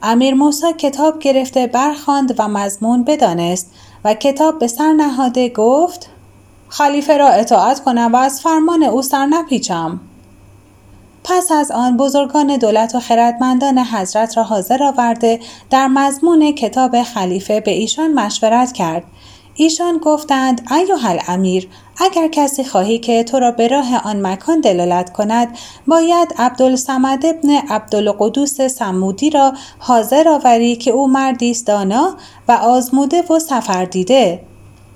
امیر 0.03 0.35
موسا 0.35 0.73
کتاب 0.73 1.19
گرفته 1.19 1.67
برخاند 1.67 2.35
و 2.39 2.49
مضمون 2.49 3.05
بدانست 3.05 3.71
و 4.05 4.15
کتاب 4.15 4.59
به 4.59 4.67
سر 4.67 4.93
نهاده 4.93 5.49
گفت 5.49 6.11
خلیفه 6.69 7.17
را 7.17 7.29
اطاعت 7.29 7.85
کنم 7.85 8.11
و 8.13 8.17
از 8.17 8.41
فرمان 8.41 8.83
او 8.83 9.03
سر 9.03 9.27
نپیچم. 9.27 10.01
پس 11.29 11.53
از 11.53 11.71
آن 11.71 11.97
بزرگان 11.97 12.57
دولت 12.57 12.95
و 12.95 13.01
خردمندان 13.01 13.79
حضرت 13.79 14.37
را 14.37 14.43
حاضر 14.43 14.83
آورده 14.83 15.41
در 15.71 15.87
مضمون 15.87 16.53
کتاب 16.53 17.03
خلیفه 17.03 17.61
به 17.61 17.71
ایشان 17.71 18.15
مشورت 18.15 18.73
کرد. 18.73 19.05
ایشان 19.55 19.99
گفتند 19.99 20.69
ایوه 20.71 21.31
امیر 21.31 21.69
اگر 22.01 22.29
کسی 22.29 22.65
خواهی 22.65 22.99
که 22.99 23.25
تو 23.25 23.39
را 23.39 23.51
به 23.51 23.69
راه 23.69 23.97
آن 24.05 24.27
مکان 24.27 24.61
دلالت 24.61 25.13
کند 25.13 25.59
باید 25.87 26.35
عبدالسمد 26.39 27.27
ابن 27.27 27.51
عبدالقدوس 27.51 28.61
سمودی 28.61 29.31
را 29.31 29.53
حاضر 29.79 30.29
آوری 30.29 30.77
که 30.77 30.91
او 30.91 31.09
مردی 31.09 31.57
دانا 31.67 32.17
و 32.49 32.53
آزموده 32.53 33.23
و 33.23 33.39
سفر 33.39 33.85
دیده. 33.85 34.41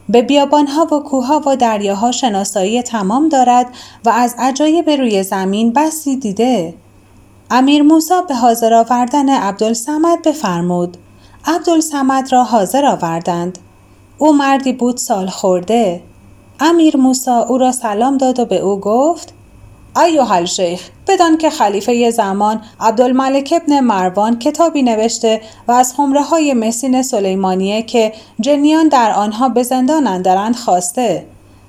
به 0.09 0.23
بیابانها 0.23 0.85
و 0.85 1.01
کوهها 1.01 1.43
و 1.47 1.57
دریاها 1.57 2.13
شناسایی 2.13 2.83
تمام 2.83 3.29
دارد 3.29 3.67
و 4.05 4.11
از 4.11 4.35
عجایب 4.39 4.91
روی 4.91 5.23
زمین 5.23 5.73
بسی 5.73 6.17
دیده. 6.17 6.75
امیر 7.51 7.83
موسا 7.83 8.21
به 8.21 8.35
حاضر 8.35 8.75
آوردن 8.75 9.29
عبدالسمد 9.29 10.23
بفرمود. 10.23 10.97
عبدالسمد 11.47 12.33
را 12.33 12.45
حاضر 12.45 12.87
آوردند. 12.87 13.59
او 14.19 14.33
مردی 14.33 14.73
بود 14.73 14.97
سال 14.97 15.27
خورده 15.27 16.03
امیر 16.61 16.97
موسا 16.97 17.43
او 17.43 17.59
را 17.59 17.73
سلام 17.73 18.17
داد 18.17 18.41
و 18.41 18.45
به 18.45 18.59
او 18.59 18.81
گفت 18.81 19.35
ایوه 19.97 20.45
شیخ 20.45 20.91
بدان 21.09 21.39
که 21.39 21.51
خلیفه 21.51 22.11
زمان 22.11 22.61
عبدالملک 22.81 23.55
ابن 23.63 23.81
مروان 23.81 24.39
کتابی 24.39 24.83
نوشته 24.83 25.41
و 25.69 25.73
از 25.73 25.95
خمره 25.95 26.23
های 26.23 26.55
مسین 26.55 27.03
سلیمانیه 27.03 27.83
که 27.83 28.13
جنیان 28.41 28.89
در 28.89 29.13
آنها 29.13 29.49
به 29.49 29.63
زندان 29.63 30.07
اندرند 30.07 30.57
خواسته. 30.57 31.27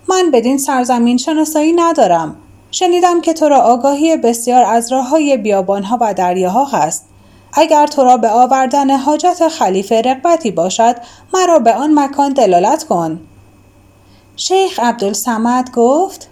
من 0.07 0.31
بدین 0.31 0.57
سرزمین 0.57 1.17
شناسایی 1.17 1.73
ندارم. 1.73 2.35
شنیدم 2.71 3.21
که 3.21 3.33
تو 3.33 3.49
را 3.49 3.57
آگاهی 3.57 4.17
بسیار 4.17 4.63
از 4.63 4.91
راه 4.91 5.09
های 5.09 5.37
بیابانها 5.37 5.97
و 6.01 6.13
دریاها 6.13 6.65
هست. 6.65 7.05
اگر 7.53 7.87
تو 7.87 8.03
را 8.03 8.17
به 8.17 8.29
آوردن 8.29 8.97
حاجت 8.97 9.47
خلیفه 9.47 10.01
رقبتی 10.01 10.51
باشد 10.51 10.95
مرا 11.33 11.59
به 11.59 11.73
آن 11.73 11.99
مکان 11.99 12.33
دلالت 12.33 12.83
کن. 12.83 13.19
شیخ 14.35 14.79
عبدالسمد 14.79 15.71
گفت 15.71 16.29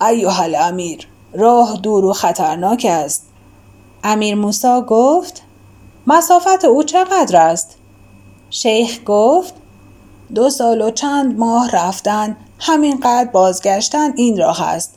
ایوه 0.00 0.40
الامیر 0.40 1.08
راه 1.34 1.76
دور 1.76 2.04
و 2.04 2.12
خطرناک 2.12 2.86
است. 2.90 3.26
امیر 4.04 4.34
موسا 4.34 4.80
گفت 4.80 5.42
مسافت 6.06 6.64
او 6.64 6.82
چقدر 6.82 7.36
است؟ 7.36 7.76
شیخ 8.50 8.98
گفت 9.06 9.54
دو 10.34 10.50
سال 10.50 10.82
و 10.82 10.90
چند 10.90 11.38
ماه 11.38 11.70
رفتن 11.70 12.36
همینقدر 12.58 13.30
بازگشتن 13.30 14.12
این 14.16 14.38
راه 14.38 14.62
است. 14.62 14.94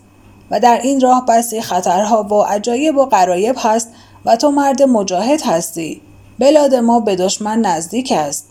و 0.51 0.59
در 0.59 0.79
این 0.83 1.01
راه 1.01 1.25
بسی 1.25 1.61
خطرها 1.61 2.23
و 2.23 2.33
عجایب 2.33 2.97
و 2.97 3.05
قرایب 3.05 3.55
هست 3.59 3.89
و 4.25 4.35
تو 4.35 4.51
مرد 4.51 4.83
مجاهد 4.83 5.41
هستی. 5.41 6.01
بلاد 6.39 6.75
ما 6.75 6.99
به 6.99 7.15
دشمن 7.15 7.59
نزدیک 7.59 8.13
است. 8.15 8.49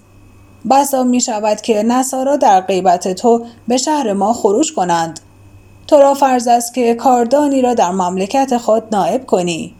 بسا 0.71 1.03
می 1.03 1.21
شود 1.21 1.61
که 1.61 1.83
نصارا 1.83 2.37
در 2.37 2.61
غیبت 2.61 3.13
تو 3.13 3.45
به 3.69 3.77
شهر 3.77 4.13
ما 4.13 4.33
خروج 4.33 4.75
کنند. 4.75 5.21
تو 5.87 5.97
را 5.97 6.15
فرض 6.15 6.49
است 6.49 6.75
که 6.75 6.95
کاردانی 6.95 7.63
را 7.63 7.75
در 7.75 7.91
مملکت 7.91 8.57
خود 8.57 8.83
نائب 8.93 9.27
کنی. 9.27 9.75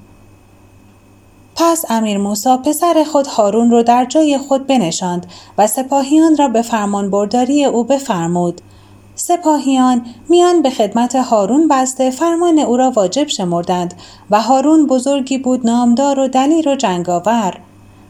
پس 1.57 1.85
امیر 1.89 2.19
موسی 2.19 2.57
پسر 2.57 3.05
خود 3.13 3.27
هارون 3.27 3.71
را 3.71 3.83
در 3.83 4.05
جای 4.05 4.39
خود 4.39 4.67
بنشاند 4.67 5.27
و 5.59 5.67
سپاهیان 5.67 6.37
را 6.37 6.49
به 6.49 6.63
فرمان 6.63 7.11
برداری 7.11 7.65
او 7.65 7.85
بفرمود. 7.85 8.61
سپاهیان 9.15 10.07
میان 10.29 10.63
به 10.63 10.71
خدمت 10.71 11.17
هارون 11.17 11.69
بسته 11.69 12.11
فرمان 12.11 12.59
او 12.59 12.77
را 12.77 12.91
واجب 12.91 13.29
شمردند 13.29 13.95
و 14.31 14.41
هارون 14.41 14.87
بزرگی 14.87 15.39
بود 15.39 15.67
نامدار 15.67 16.19
و 16.19 16.29
دلیر 16.29 16.69
و 16.69 16.75
جنگاور. 16.75 17.55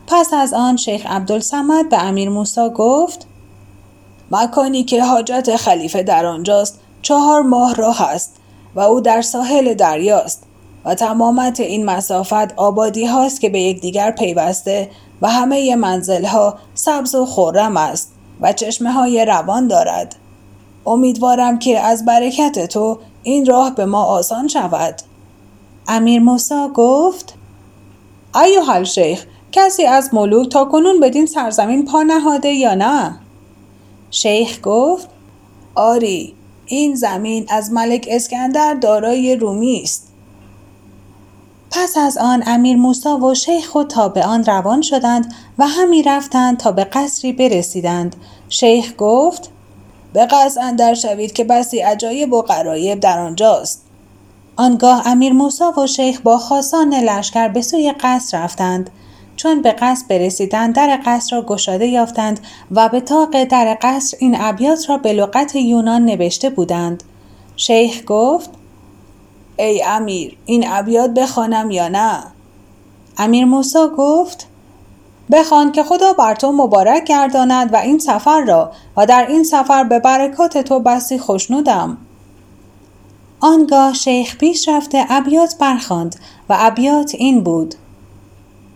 پس 0.06 0.32
از 0.32 0.54
آن 0.54 0.76
شیخ 0.76 1.06
عبدالسمد 1.06 1.88
به 1.88 2.02
امیر 2.02 2.28
موسی 2.28 2.68
گفت 2.74 3.26
مکانی 4.30 4.84
که 4.84 5.04
حاجت 5.04 5.56
خلیفه 5.56 6.02
در 6.02 6.26
آنجاست 6.26 6.80
چهار 7.06 7.42
ماه 7.42 7.74
راه 7.74 8.02
است 8.02 8.36
و 8.74 8.80
او 8.80 9.00
در 9.00 9.22
ساحل 9.22 9.74
دریاست 9.74 10.42
و 10.84 10.94
تمامت 10.94 11.60
این 11.60 11.84
مسافت 11.84 12.54
آبادی 12.56 13.06
هاست 13.06 13.40
که 13.40 13.48
به 13.48 13.60
یکدیگر 13.60 14.10
پیوسته 14.10 14.90
و 15.22 15.28
همه 15.28 15.76
منزل 15.76 16.24
ها 16.24 16.58
سبز 16.74 17.14
و 17.14 17.26
خورم 17.26 17.76
است 17.76 18.12
و 18.40 18.52
چشمه 18.52 18.92
های 18.92 19.24
روان 19.24 19.68
دارد. 19.68 20.16
امیدوارم 20.86 21.58
که 21.58 21.80
از 21.80 22.04
برکت 22.04 22.66
تو 22.66 22.98
این 23.22 23.46
راه 23.46 23.74
به 23.74 23.86
ما 23.86 24.02
آسان 24.02 24.48
شود. 24.48 24.94
امیر 25.88 26.22
موسا 26.22 26.68
گفت 26.68 27.34
ایوه 28.34 28.84
شیخ 28.84 29.26
کسی 29.52 29.84
از 29.84 30.14
ملوک 30.14 30.48
تا 30.48 30.64
کنون 30.64 31.00
بدین 31.00 31.26
سرزمین 31.26 31.84
پا 31.84 32.02
نهاده 32.02 32.48
یا 32.48 32.74
نه؟ 32.74 33.18
شیخ 34.10 34.60
گفت 34.62 35.08
آری 35.74 36.35
این 36.66 36.94
زمین 36.94 37.46
از 37.48 37.72
ملک 37.72 38.06
اسکندر 38.10 38.74
دارای 38.74 39.36
رومی 39.36 39.80
است. 39.82 40.12
پس 41.70 41.96
از 41.96 42.18
آن 42.18 42.42
امیر 42.46 42.76
موسا 42.76 43.18
و 43.18 43.34
شیخ 43.34 43.68
خود 43.68 43.88
تا 43.88 44.08
به 44.08 44.24
آن 44.24 44.44
روان 44.44 44.82
شدند 44.82 45.34
و 45.58 45.66
همی 45.66 46.02
رفتند 46.02 46.56
تا 46.56 46.72
به 46.72 46.84
قصری 46.84 47.32
برسیدند. 47.32 48.16
شیخ 48.48 48.92
گفت 48.98 49.50
به 50.12 50.26
قصر 50.26 50.60
اندر 50.60 50.94
شوید 50.94 51.32
که 51.32 51.44
بسی 51.44 51.78
عجایب 51.78 52.32
و 52.32 52.42
غرایب 52.42 53.00
در 53.00 53.18
آنجاست. 53.18 53.82
آنگاه 54.56 55.08
امیر 55.08 55.32
موسا 55.32 55.72
و 55.72 55.86
شیخ 55.86 56.20
با 56.20 56.38
خاصان 56.38 56.94
لشکر 56.94 57.48
به 57.48 57.62
سوی 57.62 57.94
قصر 58.00 58.44
رفتند. 58.44 58.90
چون 59.36 59.62
به 59.62 59.72
قصر 59.72 60.04
برسیدند 60.08 60.74
در 60.74 61.00
قصر 61.06 61.36
را 61.36 61.42
گشاده 61.42 61.86
یافتند 61.86 62.40
و 62.70 62.88
به 62.88 63.00
تاق 63.00 63.44
در 63.44 63.78
قصر 63.82 64.16
این 64.20 64.36
ابیات 64.40 64.90
را 64.90 64.98
به 64.98 65.12
لغت 65.12 65.56
یونان 65.56 66.04
نوشته 66.04 66.50
بودند. 66.50 67.02
شیخ 67.56 68.02
گفت 68.06 68.50
ای 69.58 69.82
امیر 69.86 70.36
این 70.46 70.64
ابیات 70.68 71.10
بخوانم 71.10 71.70
یا 71.70 71.88
نه؟ 71.88 72.22
امیر 73.18 73.44
موسا 73.44 73.88
گفت 73.88 74.46
بخوان 75.30 75.72
که 75.72 75.82
خدا 75.82 76.12
بر 76.12 76.34
تو 76.34 76.52
مبارک 76.52 77.04
گرداند 77.04 77.74
و 77.74 77.76
این 77.76 77.98
سفر 77.98 78.40
را 78.40 78.72
و 78.96 79.06
در 79.06 79.26
این 79.28 79.44
سفر 79.44 79.84
به 79.84 79.98
برکات 79.98 80.58
تو 80.58 80.80
بسی 80.80 81.18
خوشنودم 81.18 81.98
آنگاه 83.40 83.92
شیخ 83.92 84.36
پیش 84.36 84.68
رفته 84.68 85.06
ابیات 85.08 85.58
برخواند 85.58 86.16
و 86.48 86.56
ابیات 86.58 87.14
این 87.14 87.44
بود. 87.44 87.74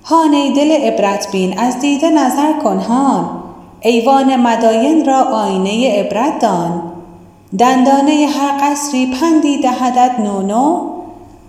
هان 0.05 0.31
دل 0.31 0.71
عبرت 0.71 1.29
بین 1.33 1.59
از 1.59 1.81
دیده 1.81 2.11
نظر 2.11 2.53
کن 2.53 2.79
هان. 2.79 3.43
ایوان 3.81 4.37
مداین 4.37 5.05
را 5.05 5.23
آینه 5.23 6.01
عبرت 6.01 6.39
دان. 6.39 6.83
دندانه 7.59 8.27
هر 8.27 8.71
قصری 8.71 9.07
پندی 9.07 9.59
دهدت 9.59 10.21
نونو. 10.21 10.91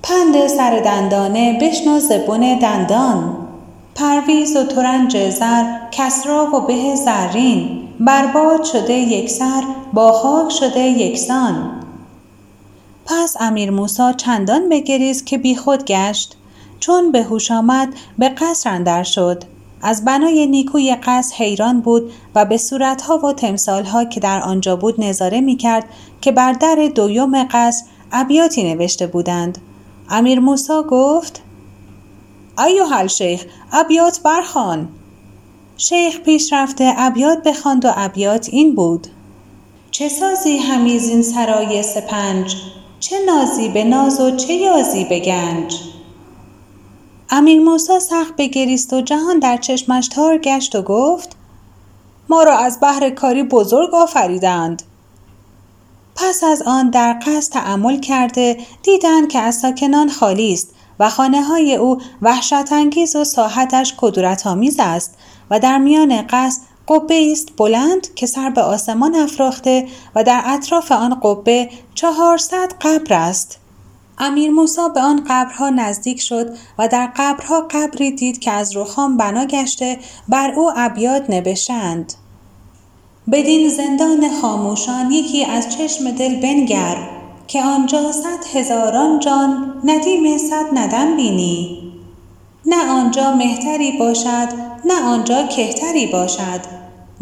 پند 0.04 0.48
سر 0.48 0.80
دندانه 0.80 1.60
بشنو 1.62 2.00
زبون 2.00 2.60
دندان. 2.60 3.38
پرویز 3.96 4.56
و 4.56 4.64
ترنج 4.64 5.30
زر 5.30 5.64
کسرا 5.92 6.56
و 6.56 6.60
به 6.60 6.96
زرین. 6.96 7.82
برباد 8.00 8.64
شده 8.64 8.94
یکسر 8.94 9.64
با 9.94 10.12
خاک 10.12 10.52
شده 10.52 10.80
یکسان 10.80 11.72
پس 13.06 13.36
امیر 13.40 13.72
موسا 13.72 14.14
چندان 14.14 14.70
بگریست 14.70 15.26
که 15.26 15.38
بیخود 15.38 15.86
گشت. 15.86 16.38
چون 16.82 17.12
به 17.12 17.24
هوش 17.24 17.52
آمد 17.52 17.94
به 18.18 18.30
قصر 18.30 18.70
اندر 18.70 19.04
شد. 19.04 19.44
از 19.82 20.06
بنای 20.06 20.48
نیکوی 20.48 20.96
قصر 21.04 21.36
حیران 21.36 21.82
بود 21.82 22.12
و 22.36 22.46
به 22.46 22.58
صورتها 22.58 23.18
و 23.18 23.34
تمثالها 23.34 24.04
که 24.06 24.20
در 24.20 24.42
آنجا 24.42 24.76
بود 24.76 25.02
نظاره 25.02 25.42
می 25.42 25.56
کرد 25.56 25.86
که 26.22 26.32
بر 26.32 26.54
در 26.54 26.92
دویم 26.96 27.44
قصر 27.44 27.84
ابیاتی 28.12 28.74
نوشته 28.74 29.08
بودند. 29.08 29.58
امیر 30.10 30.40
موسا 30.40 30.84
گفت 30.84 31.42
ایوه 32.66 33.08
شیخ 33.08 33.46
ابیات 33.72 34.22
برخوان. 34.24 34.90
شیخ 35.78 36.20
پیش 36.20 36.54
رفته 36.54 36.94
ابیات 36.98 37.44
بخواند 37.44 37.86
و 37.86 37.92
ابیات 37.96 38.50
این 38.52 38.76
بود 38.76 39.08
چه 39.92 40.10
سازی 40.10 40.58
همیز 40.58 41.10
این 41.10 41.22
سرای 41.22 41.84
سپنج؟ 41.84 42.56
چه 43.00 43.16
نازی 43.26 43.70
به 43.70 43.84
ناز 43.84 44.20
و 44.20 44.36
چه 44.36 44.54
یازی 44.54 45.06
به 45.06 45.20
گنج؟ 45.20 45.76
امیر 47.34 47.62
موسا 47.62 48.00
سخت 48.00 48.36
بگریست 48.38 48.94
و 48.94 49.02
جهان 49.02 49.40
در 49.40 49.58
چشمش 49.58 50.08
تار 50.08 50.38
گشت 50.38 50.76
و 50.76 50.82
گفت 50.82 51.36
ما 52.30 52.44
را 52.44 52.58
از 52.58 52.80
بحر 52.82 53.10
کاری 53.10 53.44
بزرگ 53.44 53.94
آفریدند. 53.94 54.84
پس 56.16 56.44
از 56.44 56.62
آن 56.62 56.90
در 56.90 57.20
قصد 57.26 57.54
تعمل 57.54 58.00
کرده 58.00 58.58
دیدند 58.84 59.30
که 59.30 59.40
از 59.40 59.56
ساکنان 59.56 60.10
خالی 60.10 60.54
است 60.54 60.70
و 61.00 61.10
خانه 61.10 61.42
های 61.42 61.76
او 61.76 62.02
وحشت 62.22 62.72
انگیز 62.72 63.16
و 63.16 63.24
ساحتش 63.24 63.94
کدورت 63.98 64.48
آمیز 64.48 64.76
است 64.80 65.18
و 65.50 65.60
در 65.60 65.78
میان 65.78 66.28
قصد 66.30 66.62
قبه 66.88 67.32
است 67.32 67.48
بلند 67.58 68.14
که 68.14 68.26
سر 68.26 68.50
به 68.50 68.62
آسمان 68.62 69.16
افراخته 69.16 69.88
و 70.16 70.24
در 70.24 70.42
اطراف 70.46 70.92
آن 70.92 71.20
قبه 71.24 71.70
چهارصد 71.96 72.74
قبر 72.82 73.14
است. 73.14 73.61
امیر 74.24 74.52
موسا 74.52 74.90
به 74.90 75.02
آن 75.02 75.24
قبرها 75.30 75.70
نزدیک 75.70 76.22
شد 76.22 76.58
و 76.78 76.88
در 76.88 77.10
قبرها 77.16 77.68
قبری 77.72 78.12
دید 78.12 78.40
که 78.40 78.52
از 78.52 78.78
رخام 78.78 79.18
بنا 79.18 79.46
گشته 79.46 79.98
بر 80.30 80.52
او 80.52 80.72
ابیات 80.76 81.30
نوشتند 81.30 82.14
بدین 83.32 83.70
زندان 83.70 84.42
خاموشان 84.42 85.12
یکی 85.12 85.46
از 85.46 85.78
چشم 85.78 86.12
دل 86.12 86.42
بنگر 86.42 86.98
که 87.48 87.64
آنجا 87.64 88.12
صد 88.12 88.58
هزاران 88.58 89.20
جان 89.20 89.82
ندیم 89.84 90.38
صد 90.38 90.66
ندم 90.74 91.16
بینی. 91.16 91.78
نه 92.66 92.92
آنجا 92.92 93.34
مهتری 93.36 93.92
باشد 93.92 94.48
نه 94.86 95.04
آنجا 95.06 95.48
کهتری 95.48 96.08
باشد 96.08 96.62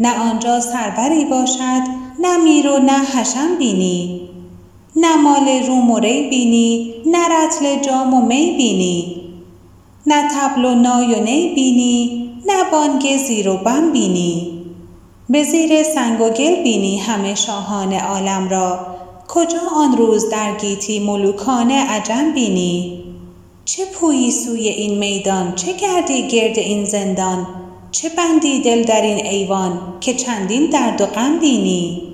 نه 0.00 0.30
آنجا 0.30 0.60
سروری 0.60 1.24
باشد 1.24 1.82
نه 2.20 2.36
میر 2.36 2.68
و 2.68 2.78
نه 2.78 2.98
حشم 2.98 3.56
بینی. 3.58 4.29
نه 5.00 5.16
مال 5.16 5.48
روم 5.66 5.90
و 5.90 5.98
ری 5.98 6.28
بینی 6.28 6.94
نه 7.06 7.18
رتل 7.28 7.82
جام 7.82 8.14
و 8.14 8.26
می 8.26 8.54
بینی. 8.56 9.16
نه 10.06 10.28
تبل 10.28 10.64
و 10.64 10.74
نای 10.74 11.14
و 11.14 11.24
نی 11.24 11.54
بینی 11.54 12.30
نه 12.46 12.70
بانگ 12.72 13.16
زیر 13.16 13.48
و 13.48 13.56
بم 13.56 13.92
بینی. 13.92 14.60
به 15.28 15.44
زیر 15.44 15.82
سنگ 15.82 16.20
و 16.20 16.28
گل 16.30 16.62
بینی 16.62 16.98
همه 16.98 17.34
شاهان 17.34 17.92
عالم 17.92 18.48
را. 18.48 18.86
کجا 19.28 19.60
آن 19.74 19.96
روز 19.96 20.30
در 20.30 20.56
گیتی 20.56 20.98
ملوکان 20.98 21.70
عجم 21.70 22.32
بینی؟ 22.34 23.04
چه 23.64 23.84
پویی 23.84 24.30
سوی 24.30 24.68
این 24.68 24.98
میدان؟ 24.98 25.54
چه 25.54 25.72
گردی 25.72 26.28
گرد 26.28 26.58
این 26.58 26.84
زندان؟ 26.84 27.46
چه 27.90 28.08
بندی 28.08 28.60
دل 28.60 28.82
در 28.82 29.02
این 29.02 29.26
ایوان 29.26 29.80
که 30.00 30.14
چندین 30.14 30.66
درد 30.66 31.00
و 31.00 31.06
غم 31.06 31.38
بینی؟ 31.38 32.09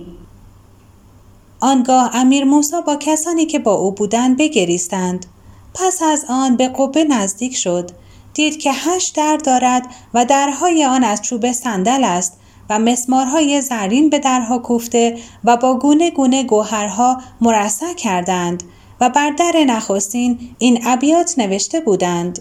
آنگاه 1.66 2.10
امیر 2.16 2.44
موسا 2.44 2.80
با 2.80 2.96
کسانی 2.96 3.46
که 3.46 3.58
با 3.58 3.74
او 3.74 3.90
بودند 3.90 4.36
بگریستند. 4.36 5.26
پس 5.74 6.02
از 6.02 6.24
آن 6.28 6.56
به 6.56 6.68
قبه 6.68 7.04
نزدیک 7.04 7.56
شد. 7.56 7.90
دید 8.34 8.58
که 8.58 8.72
هشت 8.72 9.16
در 9.16 9.36
دارد 9.36 9.86
و 10.14 10.24
درهای 10.24 10.84
آن 10.84 11.04
از 11.04 11.22
چوب 11.22 11.52
صندل 11.52 12.04
است 12.04 12.38
و 12.70 12.78
مسمارهای 12.78 13.60
زرین 13.60 14.10
به 14.10 14.18
درها 14.18 14.58
کوفته 14.58 15.18
و 15.44 15.56
با 15.56 15.74
گونه 15.78 16.10
گونه 16.10 16.44
گوهرها 16.44 17.20
مرصع 17.40 17.94
کردند 17.94 18.62
و 19.00 19.10
بر 19.10 19.30
در 19.30 19.64
نخستین 19.66 20.38
این 20.58 20.80
ابیات 20.86 21.38
نوشته 21.38 21.80
بودند. 21.80 22.38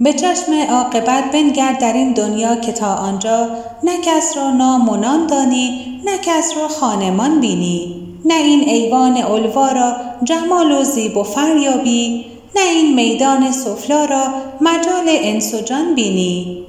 به 0.00 0.12
چشم 0.12 0.52
عاقبت 0.70 1.24
بنگر 1.32 1.72
در 1.72 1.92
این 1.92 2.12
دنیا 2.12 2.56
که 2.56 2.72
تا 2.72 2.94
آنجا 2.94 3.48
نه 3.84 4.00
کس 4.02 4.36
را 4.36 4.50
نام 4.50 5.26
دانی 5.26 6.00
نه 6.04 6.18
را 6.56 6.68
خانمان 6.68 7.40
بینی. 7.40 7.99
نه 8.24 8.34
این 8.34 8.68
ایوان 8.68 9.16
الوا 9.16 9.72
را 9.72 9.96
جمال 10.24 10.72
و 10.72 10.84
زیب 10.84 11.16
و 11.16 11.22
فریابی 11.22 12.24
نه 12.56 12.70
این 12.74 12.94
میدان 12.94 13.52
سفلا 13.52 14.04
را 14.04 14.24
مجال 14.60 15.04
انس 15.06 15.54
و 15.54 15.60
جان 15.60 15.94
بینی. 15.94 16.66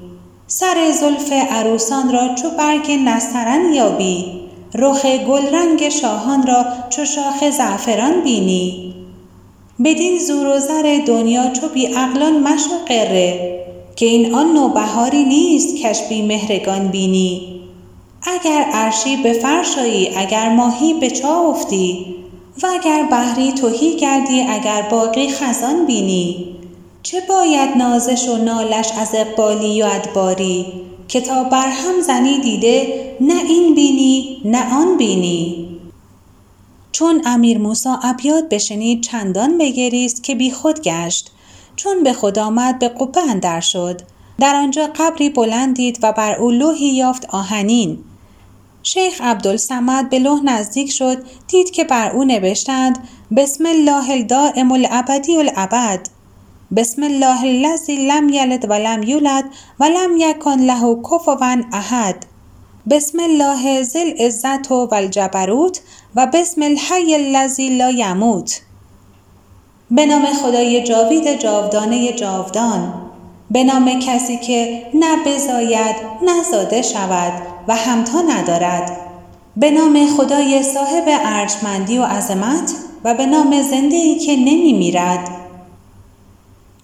سر 0.47 0.91
زلف 0.91 1.31
عروسان 1.31 2.13
را 2.13 2.35
چو 2.35 2.49
برگ 2.49 2.91
نسترن 3.05 3.73
یابی 3.73 4.25
رخ 4.75 5.05
گلرنگ 5.05 5.89
شاهان 5.89 6.47
را 6.47 6.65
چو 6.89 7.05
شاخ 7.05 7.49
زعفران 7.49 8.21
بینی. 8.23 8.93
بدین 9.83 10.19
زور 10.19 10.47
و 10.47 10.59
زر 10.59 10.99
دنیا 11.05 11.49
چو 11.51 11.67
بی 11.67 11.85
عقلان 11.85 12.39
مشو 12.39 12.69
قره 12.87 13.59
که 13.95 14.05
این 14.05 14.35
آن 14.35 14.53
نوبهاری 14.53 15.23
نیست 15.23 15.75
کش 15.75 16.01
بی 16.09 16.21
مهرگان 16.21 16.87
بینی. 16.87 17.60
اگر 18.23 18.65
عرشی 18.73 19.17
به 19.17 19.33
فرشایی 19.33 20.09
اگر 20.15 20.49
ماهی 20.49 20.93
به 20.93 21.09
چاه 21.09 21.45
افتی؟ 21.45 22.15
و 22.63 22.67
اگر 22.67 23.07
بحری 23.11 23.51
تهی 23.51 23.95
گردی 23.95 24.41
اگر 24.41 24.81
باقی 24.81 25.29
خزان 25.29 25.85
بینی؟ 25.85 26.55
چه 27.03 27.21
باید 27.29 27.77
نازش 27.77 28.29
و 28.29 28.37
نالش 28.37 28.91
از 28.97 29.09
اقبالی 29.13 29.81
و 29.81 29.85
ادباری؟ 29.85 30.65
که 31.07 31.21
تا 31.21 31.43
برهم 31.43 32.01
زنی 32.01 32.39
دیده 32.39 32.87
نه 33.21 33.43
این 33.43 33.75
بینی 33.75 34.41
نه 34.45 34.75
آن 34.75 34.97
بینی؟ 34.97 35.67
چون 36.91 37.21
امیر 37.25 37.57
موسا 37.57 37.99
ابیات 38.03 38.49
بشنید 38.49 39.01
چندان 39.01 39.57
بگریست 39.57 40.23
که 40.23 40.35
بی 40.35 40.51
خود 40.51 40.81
گشت. 40.81 41.31
چون 41.75 42.03
به 42.03 42.13
خود 42.13 42.39
آمد 42.39 42.79
به 42.79 42.87
قبه 42.87 43.21
اندر 43.29 43.59
شد. 43.59 44.01
در 44.39 44.55
آنجا 44.55 44.89
قبری 44.95 45.29
بلند 45.29 45.75
دید 45.75 45.99
و 46.03 46.11
بر 46.11 46.35
او 46.35 46.51
لوحی 46.51 46.85
یافت 46.85 47.25
آهنین. 47.29 47.97
شیخ 48.83 49.21
عبدالسمد 49.21 50.09
به 50.09 50.19
لوح 50.19 50.43
نزدیک 50.43 50.91
شد 50.91 51.23
دید 51.47 51.71
که 51.71 51.83
بر 51.83 52.11
او 52.11 52.23
نوشتند 52.23 53.07
بسم 53.37 53.65
الله 53.65 54.11
الدائم 54.11 54.71
الابدی 54.71 55.37
الابد. 55.37 55.99
بسم 56.75 57.03
الله 57.03 57.41
الذی 57.45 58.07
لم 58.07 58.29
یلد 58.29 58.65
و 58.69 58.73
لم 58.73 59.03
یولد 59.03 59.45
و 59.79 59.83
لم 59.83 60.17
یکن 60.17 60.59
له 60.59 60.95
کفوا 61.11 61.57
احد. 61.73 62.25
بسم 62.89 63.19
الله 63.19 63.83
ذی 63.83 63.99
العزت 63.99 64.71
و 64.71 64.93
الجبروت 64.93 65.81
و 66.15 66.27
بسم 66.33 66.61
الحی 66.61 67.15
الذی 67.15 67.69
لا 67.69 67.91
یموت. 67.91 68.61
به 69.91 70.05
نام 70.05 70.25
خدای 70.25 70.83
جاوید 70.83 71.39
جاودانه 71.39 72.13
جاودان. 72.13 72.93
به 73.51 73.63
نام 73.63 73.99
کسی 73.99 74.37
که 74.37 74.83
نه 74.93 75.17
بزاید 75.25 75.95
نه 76.21 76.43
زاده 76.51 76.81
شود. 76.81 77.50
و 77.67 77.75
همتا 77.75 78.21
ندارد. 78.21 78.97
به 79.57 79.71
نام 79.71 80.07
خدای 80.17 80.63
صاحب 80.63 81.03
ارجمندی 81.07 81.97
و 81.97 82.03
عظمت 82.03 82.73
و 83.03 83.13
به 83.13 83.25
نام 83.25 83.61
زنده 83.61 83.95
ای 83.95 84.19
که 84.19 84.35
نمی 84.35 84.73
میرد 84.73 85.29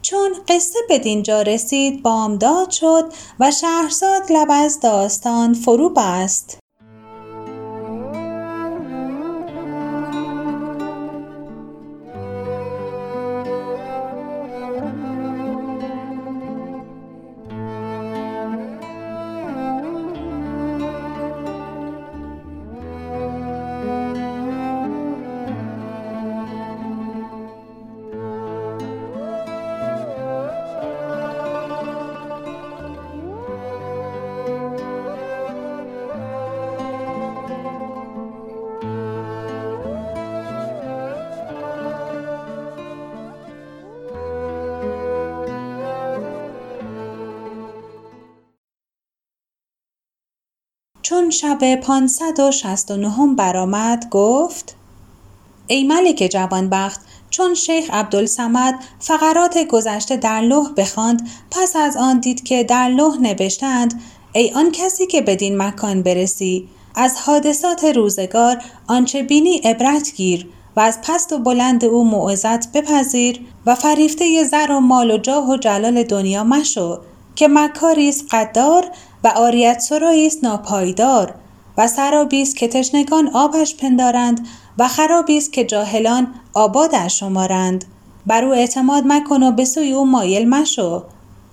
چون 0.01 0.29
قصه 0.47 0.79
به 0.89 0.99
دینجا 0.99 1.41
رسید 1.41 2.03
بامداد 2.03 2.69
شد 2.69 3.13
و 3.39 3.51
شهرزاد 3.51 4.31
لب 4.31 4.47
از 4.51 4.79
داستان 4.79 5.53
فرو 5.53 5.89
بست 5.89 6.59
شب 51.41 51.75
پانصد 51.75 52.39
و 52.39 52.51
شست 52.51 52.91
و 52.91 52.97
نهم 52.97 53.35
برآمد 53.35 54.09
گفت 54.09 54.75
ای 55.67 55.83
ملک 55.83 56.29
جوانبخت 56.31 57.01
چون 57.29 57.53
شیخ 57.53 57.89
عبدالصمد 57.93 58.75
فقرات 58.99 59.57
گذشته 59.57 60.17
در 60.17 60.41
لوح 60.41 60.73
بخواند 60.77 61.29
پس 61.51 61.75
از 61.75 61.97
آن 61.97 62.19
دید 62.19 62.43
که 62.43 62.63
در 62.63 62.89
لوح 62.89 63.17
نوشتند 63.21 64.01
ای 64.33 64.51
آن 64.51 64.71
کسی 64.71 65.07
که 65.07 65.21
بدین 65.21 65.57
مکان 65.57 66.01
برسی 66.01 66.67
از 66.95 67.17
حادثات 67.17 67.83
روزگار 67.83 68.63
آنچه 68.87 69.23
بینی 69.23 69.57
عبرت 69.57 70.13
گیر 70.15 70.47
و 70.75 70.79
از 70.79 70.99
پست 71.01 71.33
و 71.33 71.37
بلند 71.37 71.85
او 71.85 72.05
موعظت 72.05 72.71
بپذیر 72.71 73.39
و 73.65 73.75
فریفته 73.75 74.43
زر 74.43 74.71
و 74.71 74.79
مال 74.79 75.11
و 75.11 75.17
جاه 75.17 75.49
و 75.49 75.57
جلال 75.57 76.03
دنیا 76.03 76.43
مشو. 76.43 76.99
که 77.37 77.47
مکاری 77.47 78.09
است 78.09 78.25
قدار 78.31 78.85
و 79.23 79.27
عاریت 79.27 79.79
سرایی 79.79 80.27
است 80.27 80.43
ناپایدار 80.43 81.33
و 81.77 81.87
سرابی 81.87 82.45
که 82.45 82.67
تشنگان 82.67 83.29
آبش 83.33 83.75
پندارند 83.75 84.47
و 84.77 84.87
خرابی 84.87 85.41
که 85.41 85.63
جاهلان 85.63 86.33
آبادش 86.53 87.19
شمارند 87.19 87.85
بر 88.25 88.43
او 88.43 88.53
اعتماد 88.53 89.03
مکن 89.07 89.43
و 89.43 89.51
به 89.51 89.65
سوی 89.65 89.91
او 89.91 90.05
مایل 90.05 90.49
مشو. 90.49 91.03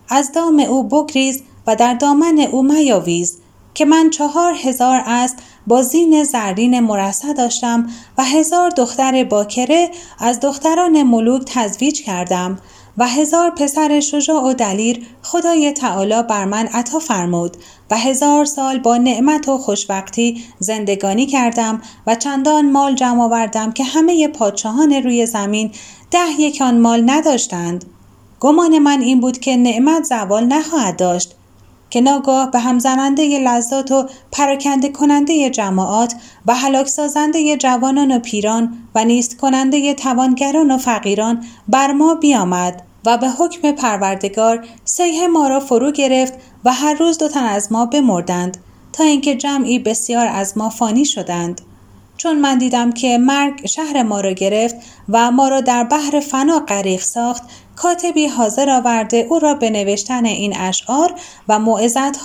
از 0.09 0.33
دام 0.33 0.61
او 0.61 0.83
بگریز 0.83 1.43
و 1.67 1.77
در 1.77 1.95
دامن 1.95 2.39
او 2.39 2.63
میاویز 2.63 3.39
که 3.75 3.85
من 3.85 4.11
چهار 4.11 4.55
هزار 4.63 5.03
است 5.07 5.37
با 5.67 5.83
زین 5.83 6.25
زرین 6.25 6.81
مرصع 6.81 7.33
داشتم 7.33 7.87
و 8.19 8.25
هزار 8.25 8.71
دختر 8.71 9.25
باکره 9.25 9.91
از 10.19 10.41
دختران 10.41 11.03
ملوک 11.03 11.43
تزویج 11.47 12.03
کردم. 12.03 12.59
و 12.99 13.09
هزار 13.09 13.51
پسر 13.51 14.01
شجاع 14.01 14.43
و 14.43 14.53
دلیر 14.53 15.07
خدای 15.23 15.73
تعالی 15.73 16.23
بر 16.23 16.45
من 16.45 16.67
عطا 16.67 16.99
فرمود 16.99 17.57
و 17.91 17.99
هزار 17.99 18.45
سال 18.45 18.79
با 18.79 18.97
نعمت 18.97 19.49
و 19.49 19.59
خوشبختی 19.59 20.45
زندگانی 20.59 21.27
کردم 21.27 21.83
و 22.07 22.15
چندان 22.15 22.71
مال 22.71 22.95
جمع 22.95 23.23
آوردم 23.23 23.73
که 23.73 23.85
همه 23.85 24.29
پادشاهان 24.29 24.93
روی 24.93 25.27
زمین 25.27 25.71
ده 26.11 26.41
یکان 26.41 26.81
مال 26.81 27.03
نداشتند. 27.11 27.85
گمان 28.41 28.79
من 28.79 29.01
این 29.01 29.21
بود 29.21 29.39
که 29.39 29.57
نعمت 29.57 30.05
زوال 30.05 30.45
نخواهد 30.45 30.97
داشت. 30.97 31.35
که 31.95 32.01
ناگاه 32.01 32.51
به 32.51 32.59
هم 32.59 32.79
زننده 32.79 33.39
لذات 33.39 33.93
و 33.93 34.07
پراکنده 34.33 34.89
کننده 34.89 35.51
جماعات 35.51 36.15
و 36.47 36.55
هلاک 36.55 36.89
سازنده 36.89 37.57
جوانان 37.57 38.17
و 38.17 38.19
پیران 38.19 38.79
و 38.95 39.05
نیست 39.05 39.37
کننده 39.37 39.95
توانگران 39.95 40.71
و 40.71 40.79
فقیران 40.79 41.45
بر 41.69 41.93
ما 41.93 42.15
بیامد 42.15 42.83
و 43.07 43.19
به 43.19 43.29
حکم 43.29 43.73
پروردگار 43.73 44.67
سیه 44.85 45.27
ما 45.27 45.49
را 45.49 45.61
فرو 45.61 45.93
گرفت 45.93 46.35
و 46.65 46.73
هر 46.73 46.95
روز 46.95 47.19
دو 47.19 47.29
تن 47.29 47.45
از 47.45 47.73
ما 47.73 47.87
بمردند 47.87 48.57
تا 48.93 49.05
اینکه 49.05 49.37
جمعی 49.37 49.79
بسیار 49.79 50.27
از 50.27 50.59
ما 50.59 50.71
فانی 50.71 51.05
شدند. 51.05 51.61
چون 52.25 52.39
من 52.39 52.59
دیدم 52.59 52.93
که 52.93 53.19
مرگ 53.19 53.67
شهر 53.67 54.03
ما 54.03 54.21
را 54.21 54.33
گرفت 54.33 54.77
و 55.09 55.31
ما 55.31 55.49
را 55.49 55.61
در 55.61 55.85
بحر 55.85 56.21
فنا 56.21 56.59
غریق 56.59 57.01
ساخت 57.01 57.43
کاتبی 57.77 58.27
حاضر 58.27 58.71
آورده 58.71 59.27
او 59.31 59.39
را 59.39 59.55
به 59.55 59.71
نوشتن 59.71 60.25
این 60.25 60.57
اشعار 60.57 61.15
و 61.49 61.59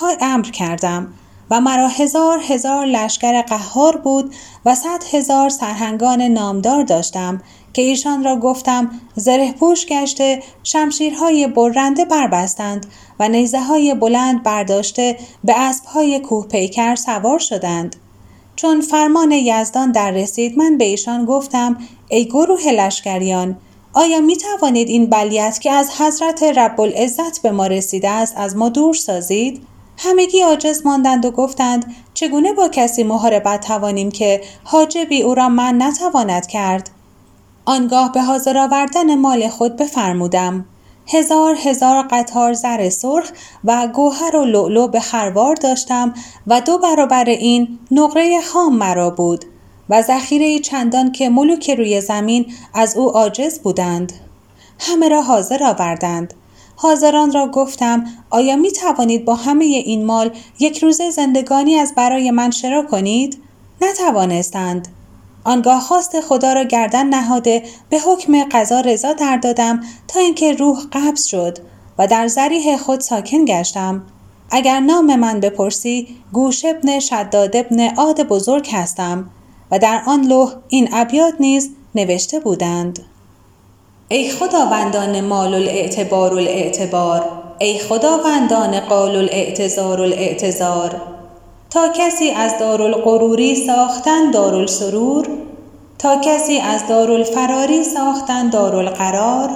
ها 0.00 0.12
امر 0.20 0.44
کردم 0.44 1.14
و 1.50 1.60
مرا 1.60 1.88
هزار 1.88 2.40
هزار 2.48 2.86
لشکر 2.86 3.42
قهار 3.42 3.96
بود 3.96 4.34
و 4.66 4.74
صد 4.74 5.04
هزار 5.12 5.48
سرهنگان 5.48 6.22
نامدار 6.22 6.82
داشتم 6.82 7.42
که 7.72 7.82
ایشان 7.82 8.24
را 8.24 8.36
گفتم 8.36 8.90
زره 9.16 9.52
پوش 9.52 9.86
گشته 9.86 10.42
شمشیرهای 10.62 11.46
برنده 11.46 12.04
بربستند 12.04 12.86
و 13.18 13.28
نیزه 13.28 13.60
های 13.60 13.94
بلند 13.94 14.42
برداشته 14.42 15.16
به 15.44 15.60
اسبهای 15.60 16.20
کوه 16.20 16.46
پیکر 16.48 16.94
سوار 16.94 17.38
شدند. 17.38 17.96
چون 18.60 18.80
فرمان 18.80 19.32
یزدان 19.32 19.92
در 19.92 20.10
رسید 20.10 20.58
من 20.58 20.78
به 20.78 20.84
ایشان 20.84 21.24
گفتم 21.24 21.78
ای 22.08 22.24
گروه 22.24 22.72
لشکریان 22.72 23.56
آیا 23.92 24.20
می 24.20 24.36
توانید 24.36 24.88
این 24.88 25.06
بلیت 25.06 25.60
که 25.60 25.72
از 25.72 25.90
حضرت 25.90 26.42
رب 26.42 26.80
العزت 26.80 27.42
به 27.42 27.50
ما 27.50 27.66
رسیده 27.66 28.10
است 28.10 28.34
از 28.36 28.56
ما 28.56 28.68
دور 28.68 28.94
سازید؟ 28.94 29.62
همگی 29.98 30.40
عاجز 30.40 30.86
ماندند 30.86 31.24
و 31.24 31.30
گفتند 31.30 31.94
چگونه 32.14 32.52
با 32.52 32.68
کسی 32.68 33.02
محاربت 33.02 33.66
توانیم 33.66 34.10
که 34.10 34.40
حاجبی 34.64 35.22
او 35.22 35.34
را 35.34 35.48
من 35.48 35.82
نتواند 35.82 36.46
کرد؟ 36.46 36.90
آنگاه 37.64 38.12
به 38.12 38.22
حاضر 38.22 38.58
آوردن 38.58 39.14
مال 39.14 39.48
خود 39.48 39.76
بفرمودم 39.76 40.64
هزار 41.06 41.56
هزار 41.64 42.08
قطار 42.10 42.52
زر 42.52 42.88
سرخ 42.88 43.32
و 43.64 43.88
گوهر 43.88 44.36
و 44.36 44.44
لؤلؤ 44.44 44.88
به 44.88 45.00
خروار 45.00 45.54
داشتم 45.54 46.14
و 46.46 46.60
دو 46.60 46.78
برابر 46.78 47.24
این 47.24 47.78
نقره 47.90 48.40
خام 48.40 48.76
مرا 48.76 49.10
بود 49.10 49.44
و 49.88 50.02
ذخیره 50.02 50.58
چندان 50.58 51.12
که 51.12 51.28
ملوک 51.28 51.70
روی 51.70 52.00
زمین 52.00 52.52
از 52.74 52.96
او 52.96 53.10
عاجز 53.10 53.58
بودند 53.58 54.12
همه 54.78 55.08
را 55.08 55.22
حاضر 55.22 55.64
آوردند 55.64 56.34
حاضران 56.76 57.32
را 57.32 57.46
گفتم 57.46 58.04
آیا 58.30 58.56
می 58.56 58.72
توانید 58.72 59.24
با 59.24 59.34
همه 59.34 59.64
این 59.64 60.04
مال 60.04 60.30
یک 60.58 60.78
روزه 60.78 61.10
زندگانی 61.10 61.74
از 61.74 61.94
برای 61.94 62.30
من 62.30 62.50
شرا 62.50 62.82
کنید؟ 62.82 63.38
نتوانستند. 63.82 64.88
آنگاه 65.44 65.80
خواست 65.80 66.20
خدا 66.20 66.52
را 66.52 66.64
گردن 66.64 67.06
نهاده 67.06 67.62
به 67.88 67.98
حکم 67.98 68.44
قضا 68.44 68.80
رضا 68.80 69.12
در 69.12 69.36
دادم 69.36 69.80
تا 70.08 70.20
اینکه 70.20 70.52
روح 70.52 70.78
قبض 70.92 71.24
شد 71.24 71.58
و 71.98 72.06
در 72.06 72.28
زریح 72.28 72.76
خود 72.76 73.00
ساکن 73.00 73.44
گشتم. 73.44 74.02
اگر 74.50 74.80
نام 74.80 75.16
من 75.16 75.40
بپرسی 75.40 76.08
گوش 76.32 76.64
ابن 76.64 77.00
شداد 77.00 77.56
ابن 77.56 77.94
عاد 77.94 78.22
بزرگ 78.22 78.68
هستم 78.72 79.30
و 79.70 79.78
در 79.78 80.02
آن 80.06 80.26
لوح 80.26 80.52
این 80.68 80.88
ابیات 80.92 81.34
نیز 81.40 81.70
نوشته 81.94 82.40
بودند. 82.40 82.98
ای 84.08 84.30
خداوندان 84.30 85.20
مال 85.20 85.54
الاعتبار 85.54 86.32
الاعتبار 86.32 87.24
ای 87.58 87.78
خداوندان 87.78 88.80
قال 88.80 89.16
الاعتزار 89.16 90.00
الاعتزار 90.00 91.19
تا 91.70 91.88
کسی 91.88 92.30
از 92.30 92.58
دارالغروری 92.58 93.66
ساختن 93.66 94.30
دارالسرور 94.30 95.28
تا 95.98 96.20
کسی 96.24 96.58
از 96.58 96.86
دارالفراری 96.86 97.84
ساختن 97.84 98.50
دارالقرار 98.50 99.50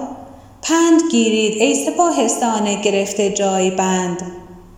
پند 0.63 1.01
گیرید 1.11 1.63
ای 1.63 1.75
سپاهستان 1.75 2.75
گرفته 2.75 3.31
جای 3.31 3.71
بند 3.71 4.23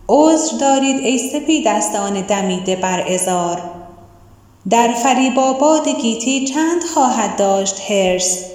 عذر 0.09 0.57
دارید 0.57 0.99
ای 0.99 1.17
سپی 1.17 1.63
دستان 1.63 2.21
دمیده 2.21 2.75
بر 2.75 3.13
ازار 3.13 3.61
در 4.69 4.87
فریباباد 4.87 5.87
گیتی 5.89 6.45
چند 6.45 6.83
خواهد 6.93 7.35
داشت 7.35 7.91
هرس 7.91 8.45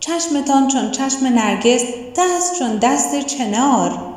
چشمتان 0.00 0.68
چون 0.68 0.90
چشم 0.90 1.26
نرگس 1.26 1.84
دست 2.16 2.58
چون 2.58 2.76
دست 2.76 3.20
چنار. 3.20 4.09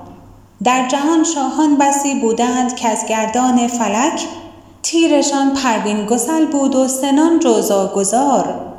در 0.64 0.88
جهان 0.88 1.24
شاهان 1.24 1.78
بسی 1.78 2.20
بودند 2.20 2.76
که 2.76 2.88
از 2.88 3.06
گردان 3.10 3.68
فلک 3.68 4.28
تیرشان 4.84 5.54
پروین 5.54 6.06
گسل 6.06 6.46
بود 6.46 6.76
و 6.76 6.88
سنان 6.88 7.40
جوزا 7.40 7.94
گذار 7.96 8.74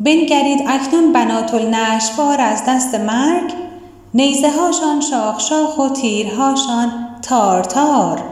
بنگرید 0.00 0.60
اکنون 0.68 1.12
بنات 1.12 1.54
النشوار 1.54 2.40
از 2.40 2.62
دست 2.68 2.94
مرگ 2.94 3.52
نیزه 4.14 4.50
هاشان 4.50 5.00
شاخ 5.00 5.40
شاخ 5.40 5.78
و 5.78 5.88
تیرهاشان 5.88 6.92
تار 7.22 7.64
تار. 7.64 8.22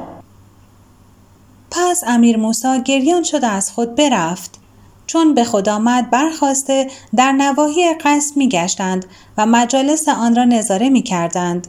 پس 1.70 2.04
امیر 2.06 2.36
موسی 2.36 2.82
گریان 2.84 3.22
شد 3.22 3.44
از 3.44 3.70
خود 3.70 3.94
برفت. 3.94 4.58
چون 5.06 5.34
به 5.34 5.44
خود 5.44 5.68
آمد 5.68 6.10
برخواسته 6.10 6.90
در 7.16 7.32
نواحی 7.32 7.94
قصد 7.94 8.36
می 8.36 8.48
گشتند 8.48 9.06
و 9.38 9.46
مجالس 9.46 10.08
آن 10.08 10.36
را 10.36 10.44
نظاره 10.44 10.88
می 10.88 11.02
کردند. 11.02 11.66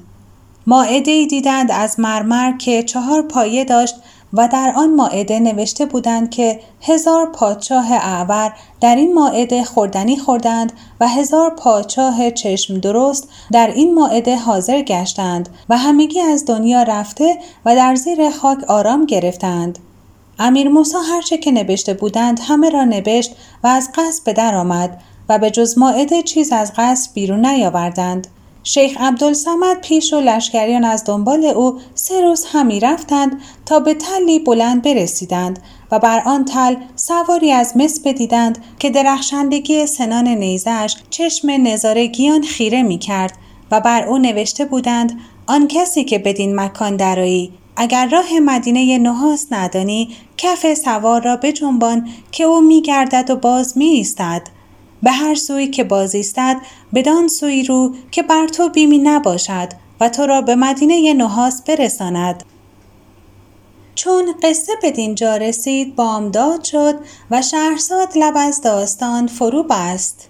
ماعده 0.69 1.25
دیدند 1.25 1.71
از 1.71 1.99
مرمر 1.99 2.57
که 2.57 2.83
چهار 2.83 3.21
پایه 3.21 3.65
داشت 3.65 3.95
و 4.33 4.47
در 4.47 4.73
آن 4.75 4.95
ماعده 4.95 5.39
نوشته 5.39 5.85
بودند 5.85 6.29
که 6.29 6.59
هزار 6.81 7.31
پادشاه 7.31 7.93
اعور 7.93 8.53
در 8.81 8.95
این 8.95 9.13
ماعده 9.13 9.63
خوردنی 9.63 10.17
خوردند 10.17 10.73
و 10.99 11.07
هزار 11.07 11.49
پادشاه 11.49 12.31
چشم 12.31 12.79
درست 12.79 13.29
در 13.51 13.67
این 13.67 13.93
ماعده 13.93 14.35
حاضر 14.35 14.81
گشتند 14.81 15.49
و 15.69 15.77
همگی 15.77 16.19
از 16.19 16.45
دنیا 16.45 16.83
رفته 16.83 17.37
و 17.65 17.75
در 17.75 17.95
زیر 17.95 18.29
خاک 18.29 18.63
آرام 18.67 19.05
گرفتند. 19.05 19.79
امیر 20.39 20.69
موسی 20.69 20.97
هرچه 21.11 21.37
که 21.37 21.51
نوشته 21.51 21.93
بودند 21.93 22.39
همه 22.47 22.69
را 22.69 22.83
نوشت 22.83 23.35
و 23.63 23.67
از 23.67 23.89
قصد 23.95 24.23
به 24.23 24.33
در 24.33 24.55
آمد 24.55 25.01
و 25.29 25.39
به 25.39 25.51
جز 25.51 25.77
ماعده 25.77 26.21
چیز 26.23 26.51
از 26.51 26.71
قصد 26.77 27.13
بیرون 27.13 27.45
نیاوردند. 27.45 28.27
شیخ 28.71 28.97
عبدالسمد 28.99 29.81
پیش 29.81 30.13
و 30.13 30.19
لشکریان 30.19 30.83
از 30.85 31.03
دنبال 31.03 31.45
او 31.45 31.79
سه 31.95 32.21
روز 32.21 32.45
همی 32.51 32.79
رفتند 32.79 33.41
تا 33.65 33.79
به 33.79 33.93
تلی 33.93 34.39
بلند 34.39 34.81
برسیدند 34.81 35.59
و 35.91 35.99
بر 35.99 36.21
آن 36.25 36.45
تل 36.45 36.75
سواری 36.95 37.51
از 37.51 37.77
مس 37.77 37.99
بدیدند 38.05 38.57
که 38.79 38.89
درخشندگی 38.89 39.85
سنان 39.85 40.27
نیزش 40.27 40.95
چشم 41.09 41.49
نظارگیان 41.49 42.41
خیره 42.41 42.83
می 42.83 42.97
کرد 42.97 43.33
و 43.71 43.81
بر 43.81 44.07
او 44.07 44.17
نوشته 44.17 44.65
بودند 44.65 45.19
آن 45.47 45.67
کسی 45.67 46.03
که 46.03 46.19
بدین 46.19 46.59
مکان 46.59 46.95
درایی 46.95 47.53
اگر 47.75 48.07
راه 48.07 48.39
مدینه 48.39 48.97
نحاس 48.97 49.47
ندانی 49.51 50.15
کف 50.37 50.73
سوار 50.73 51.21
را 51.21 51.35
بجنبان 51.35 52.09
که 52.31 52.43
او 52.43 52.61
میگردد 52.61 53.29
و 53.29 53.35
باز 53.35 53.77
می 53.77 53.85
ایستد. 53.85 54.58
به 55.03 55.11
هر 55.11 55.35
سوی 55.35 55.67
که 55.67 55.83
باز 55.83 56.15
ایستد 56.15 56.57
بدان 56.93 57.27
سوی 57.27 57.63
رو 57.63 57.95
که 58.11 58.23
بر 58.23 58.47
تو 58.47 58.69
بیمی 58.69 58.97
نباشد 58.97 59.69
و 59.99 60.09
تو 60.09 60.25
را 60.25 60.41
به 60.41 60.55
مدینه 60.55 61.13
نحاس 61.13 61.61
برساند. 61.61 62.43
چون 63.95 64.33
قصه 64.43 64.71
به 64.81 64.91
دینجا 64.91 65.37
رسید 65.37 65.95
بامداد 65.95 66.63
شد 66.63 66.95
و 67.31 67.41
شهرزاد 67.41 68.09
لب 68.15 68.33
از 68.37 68.61
داستان 68.61 69.27
فرو 69.27 69.63
بست. 69.63 70.29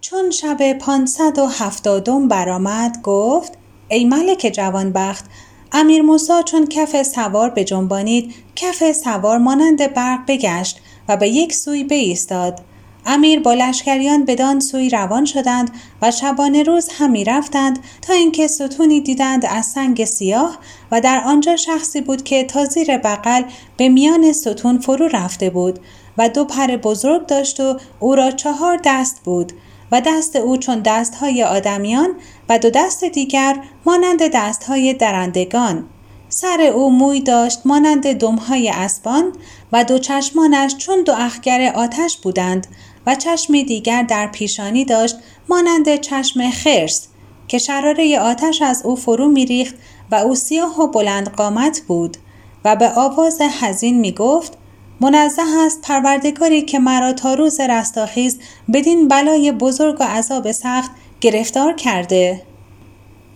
چون 0.00 0.30
شب 0.30 0.72
پانصد 0.72 1.38
و 1.38 1.46
هفتادم 1.46 2.28
برآمد 2.28 3.02
گفت 3.02 3.52
ای 3.88 4.04
ملک 4.04 4.50
جوانبخت 4.54 5.24
امیر 5.72 6.02
موسا 6.02 6.42
چون 6.42 6.66
کف 6.66 7.02
سوار 7.02 7.50
بجنبانید 7.50 8.34
کف 8.56 8.92
سوار 8.92 9.38
مانند 9.38 9.94
برق 9.94 10.20
بگشت 10.28 10.80
و 11.08 11.16
به 11.16 11.28
یک 11.28 11.54
سوی 11.54 11.84
بایستاد. 11.84 12.60
امیر 13.06 13.40
با 13.40 13.54
لشکریان 13.54 14.24
بدان 14.24 14.60
سوی 14.60 14.90
روان 14.90 15.24
شدند 15.24 15.70
و 16.02 16.10
شبانه 16.10 16.62
روز 16.62 16.88
همی 16.98 17.24
رفتند 17.24 17.78
تا 18.02 18.12
اینکه 18.12 18.46
ستونی 18.46 19.00
دیدند 19.00 19.46
از 19.46 19.66
سنگ 19.66 20.04
سیاه 20.04 20.58
و 20.92 21.00
در 21.00 21.22
آنجا 21.24 21.56
شخصی 21.56 22.00
بود 22.00 22.24
که 22.24 22.44
تا 22.44 22.64
زیر 22.64 22.98
بغل 22.98 23.42
به 23.76 23.88
میان 23.88 24.32
ستون 24.32 24.78
فرو 24.78 25.08
رفته 25.08 25.50
بود 25.50 25.78
و 26.18 26.28
دو 26.28 26.44
پر 26.44 26.66
بزرگ 26.66 27.26
داشت 27.26 27.60
و 27.60 27.76
او 28.00 28.14
را 28.14 28.30
چهار 28.30 28.80
دست 28.84 29.20
بود 29.24 29.52
و 29.92 30.00
دست 30.00 30.36
او 30.36 30.56
چون 30.56 30.80
دستهای 30.80 31.44
آدمیان 31.44 32.08
و 32.48 32.58
دو 32.58 32.70
دست 32.70 33.04
دیگر 33.04 33.62
مانند 33.86 34.22
دستهای 34.34 34.94
درندگان. 34.94 35.84
سر 36.28 36.60
او 36.74 36.90
موی 36.90 37.20
داشت 37.20 37.60
مانند 37.64 38.12
دمهای 38.12 38.68
اسبان 38.68 39.32
و 39.72 39.84
دو 39.84 39.98
چشمانش 39.98 40.76
چون 40.76 41.02
دو 41.02 41.14
اخگر 41.16 41.72
آتش 41.74 42.16
بودند 42.16 42.66
چشم 43.14 43.62
دیگر 43.62 44.02
در 44.02 44.26
پیشانی 44.26 44.84
داشت 44.84 45.16
مانند 45.48 45.96
چشم 45.96 46.50
خرس 46.50 47.08
که 47.48 47.58
شراره 47.58 48.18
آتش 48.18 48.62
از 48.62 48.82
او 48.84 48.96
فرو 48.96 49.28
میریخت 49.28 49.74
و 50.10 50.14
او 50.14 50.34
سیاه 50.34 50.80
و 50.80 50.86
بلند 50.86 51.30
قامت 51.30 51.80
بود 51.80 52.16
و 52.64 52.76
به 52.76 52.90
آواز 52.96 53.40
حزین 53.40 54.00
می 54.00 54.12
گفت 54.12 54.58
منزه 55.00 55.42
است 55.66 55.80
پروردگاری 55.82 56.62
که 56.62 56.78
مرا 56.78 57.12
تا 57.12 57.34
روز 57.34 57.60
رستاخیز 57.60 58.38
بدین 58.72 59.08
بلای 59.08 59.52
بزرگ 59.52 59.96
و 60.00 60.04
عذاب 60.04 60.52
سخت 60.52 60.90
گرفتار 61.20 61.72
کرده. 61.72 62.42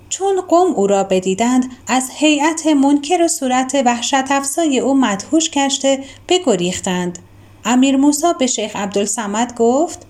چون 0.09 0.41
قوم 0.41 0.73
او 0.75 0.87
را 0.87 1.05
بدیدند 1.05 1.71
از 1.87 2.11
هیئت 2.15 2.67
منکر 2.67 3.23
و 3.23 3.29
صورت 3.29 3.83
وحشت 3.85 4.31
افزای 4.31 4.79
او 4.79 4.95
مدهوش 4.95 5.51
گشته 5.51 6.05
بگریختند. 6.29 7.19
امیر 7.67 7.97
موسا 7.97 8.33
به 8.33 8.47
شیخ 8.47 8.77
عبدالسمد 8.77 9.55
گفت 9.55 10.07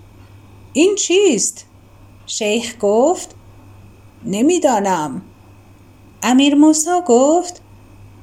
این 0.72 0.94
چیست؟ 0.94 1.64
شیخ 2.26 2.76
گفت 2.80 3.34
نمی‌دانم. 4.24 5.22
امیر 6.22 6.54
موسا 6.54 7.00
گفت 7.00 7.60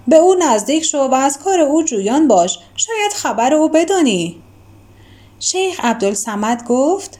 به 0.07 0.15
او 0.15 0.35
نزدیک 0.35 0.83
شو 0.83 0.97
و 0.97 1.13
از 1.13 1.39
کار 1.39 1.59
او 1.59 1.83
جویان 1.83 2.27
باش 2.27 2.59
شاید 2.75 3.11
خبر 3.11 3.53
او 3.53 3.69
بدانی. 3.69 4.41
شیخ 5.39 5.79
عبدالسمد 5.85 6.63
گفت 6.67 7.19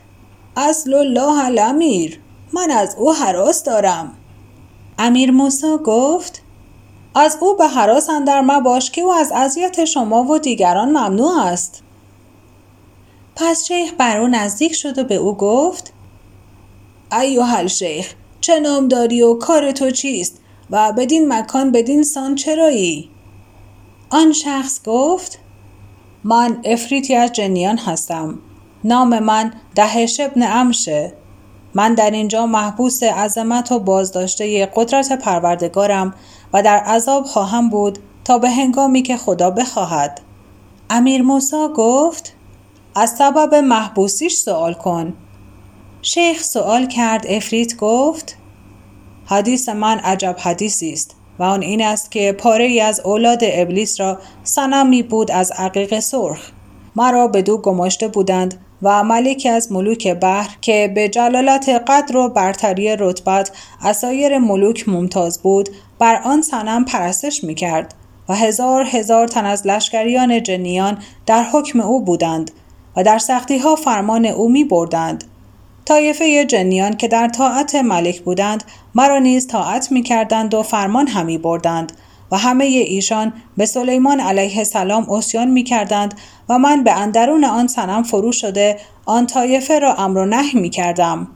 اصل 0.57 0.93
الله 0.93 1.45
الامیر 1.45 2.19
من 2.53 2.71
از 2.71 2.95
او 2.99 3.13
حراس 3.13 3.63
دارم. 3.63 4.13
امیر 4.99 5.31
موسا 5.31 5.77
گفت 5.77 6.41
از 7.15 7.37
او 7.41 7.55
به 7.55 7.67
حراس 7.67 8.09
اندر 8.09 8.41
مباش 8.41 8.91
که 8.91 9.01
او 9.01 9.13
از 9.13 9.31
اذیت 9.35 9.85
شما 9.85 10.23
و 10.23 10.37
دیگران 10.37 10.89
ممنوع 10.89 11.41
است. 11.41 11.83
پس 13.41 13.67
شیخ 13.67 13.93
بر 13.97 14.17
او 14.17 14.27
نزدیک 14.27 14.73
شد 14.73 14.97
و 14.97 15.03
به 15.03 15.15
او 15.15 15.37
گفت 15.37 15.93
ایوه 17.21 17.67
شیخ 17.67 18.13
چه 18.41 18.59
نام 18.59 18.87
داری 18.87 19.21
و 19.21 19.33
کار 19.33 19.71
تو 19.71 19.91
چیست 19.91 20.39
و 20.69 20.93
بدین 20.93 21.33
مکان 21.33 21.71
بدین 21.71 22.03
سان 22.03 22.35
چرایی؟ 22.35 23.09
آن 24.09 24.31
شخص 24.31 24.83
گفت 24.85 25.39
من 26.23 26.61
افریتی 26.65 27.15
از 27.15 27.31
جنیان 27.31 27.77
هستم. 27.77 28.39
نام 28.83 29.19
من 29.19 29.53
دهش 29.75 30.19
ابن 30.19 30.43
امشه 30.43 31.13
من 31.73 31.93
در 31.93 32.11
اینجا 32.11 32.45
محبوس 32.45 33.03
عظمت 33.03 33.71
و 33.71 33.79
بازداشته 33.79 34.65
قدرت 34.75 35.11
پروردگارم 35.11 36.13
و 36.53 36.63
در 36.63 36.77
عذاب 36.77 37.25
خواهم 37.25 37.69
بود 37.69 37.99
تا 38.25 38.37
به 38.37 38.49
هنگامی 38.49 39.03
که 39.03 39.17
خدا 39.17 39.49
بخواهد. 39.49 40.21
امیر 40.89 41.21
موسا 41.21 41.67
گفت 41.67 42.33
از 42.95 43.09
سبب 43.09 43.55
محبوسیش 43.55 44.33
سوال 44.33 44.73
کن. 44.73 45.13
شیخ 46.01 46.43
سوال 46.43 46.87
کرد 46.87 47.25
افریت 47.29 47.77
گفت 47.77 48.37
حدیث 49.25 49.69
من 49.69 49.99
عجب 49.99 50.35
حدیثی 50.39 50.93
است 50.93 51.15
و 51.39 51.43
آن 51.43 51.61
این 51.61 51.81
است 51.81 52.11
که 52.11 52.31
پاره 52.31 52.65
ای 52.65 52.81
از 52.81 52.99
اولاد 52.99 53.39
ابلیس 53.41 53.99
را 53.99 54.19
سنمی 54.43 55.03
بود 55.03 55.31
از 55.31 55.51
عقیق 55.51 55.99
سرخ. 55.99 56.51
مرا 56.95 57.27
به 57.27 57.41
دو 57.41 57.57
گماشته 57.57 58.07
بودند 58.07 58.65
و 58.81 59.03
ملکی 59.03 59.49
از 59.49 59.71
ملوک 59.71 60.07
بحر 60.07 60.49
که 60.61 60.91
به 60.95 61.09
جلالت 61.09 61.69
قدر 61.87 62.17
و 62.17 62.29
برتری 62.29 62.95
رتبت 62.95 63.51
اسایر 63.81 64.37
ملوک 64.37 64.89
ممتاز 64.89 65.41
بود 65.41 65.69
بر 65.99 66.21
آن 66.23 66.41
سنم 66.41 66.85
پرستش 66.85 67.43
می 67.43 67.55
کرد 67.55 67.93
و 68.29 68.35
هزار 68.35 68.85
هزار 68.91 69.27
تن 69.27 69.45
از 69.45 69.67
لشکریان 69.67 70.43
جنیان 70.43 70.97
در 71.25 71.43
حکم 71.43 71.79
او 71.79 72.05
بودند. 72.05 72.51
و 72.95 73.03
در 73.03 73.17
سختی 73.17 73.57
ها 73.57 73.75
فرمان 73.75 74.25
او 74.25 74.49
می 74.49 74.63
بردند. 74.63 75.23
طایفه 75.85 76.45
جنیان 76.45 76.97
که 76.97 77.07
در 77.07 77.27
طاعت 77.27 77.75
ملک 77.75 78.21
بودند 78.21 78.63
مرا 78.95 79.19
نیز 79.19 79.47
طاعت 79.47 79.91
می 79.91 80.03
کردند 80.03 80.53
و 80.53 80.63
فرمان 80.63 81.07
همی 81.07 81.37
بردند 81.37 81.91
و 82.31 82.37
همه 82.37 82.65
ایشان 82.65 83.33
به 83.57 83.65
سلیمان 83.65 84.19
علیه 84.19 84.57
السلام 84.57 85.09
اسیان 85.09 85.47
می 85.47 85.63
کردند 85.63 86.13
و 86.49 86.59
من 86.59 86.83
به 86.83 86.91
اندرون 86.91 87.45
آن 87.45 87.67
سنم 87.67 88.03
فرو 88.03 88.31
شده 88.31 88.77
آن 89.05 89.27
طایفه 89.27 89.79
را 89.79 89.93
امر 89.93 90.17
و 90.17 90.25
نهی 90.25 90.59
می 90.59 90.69
کردم 90.69 91.27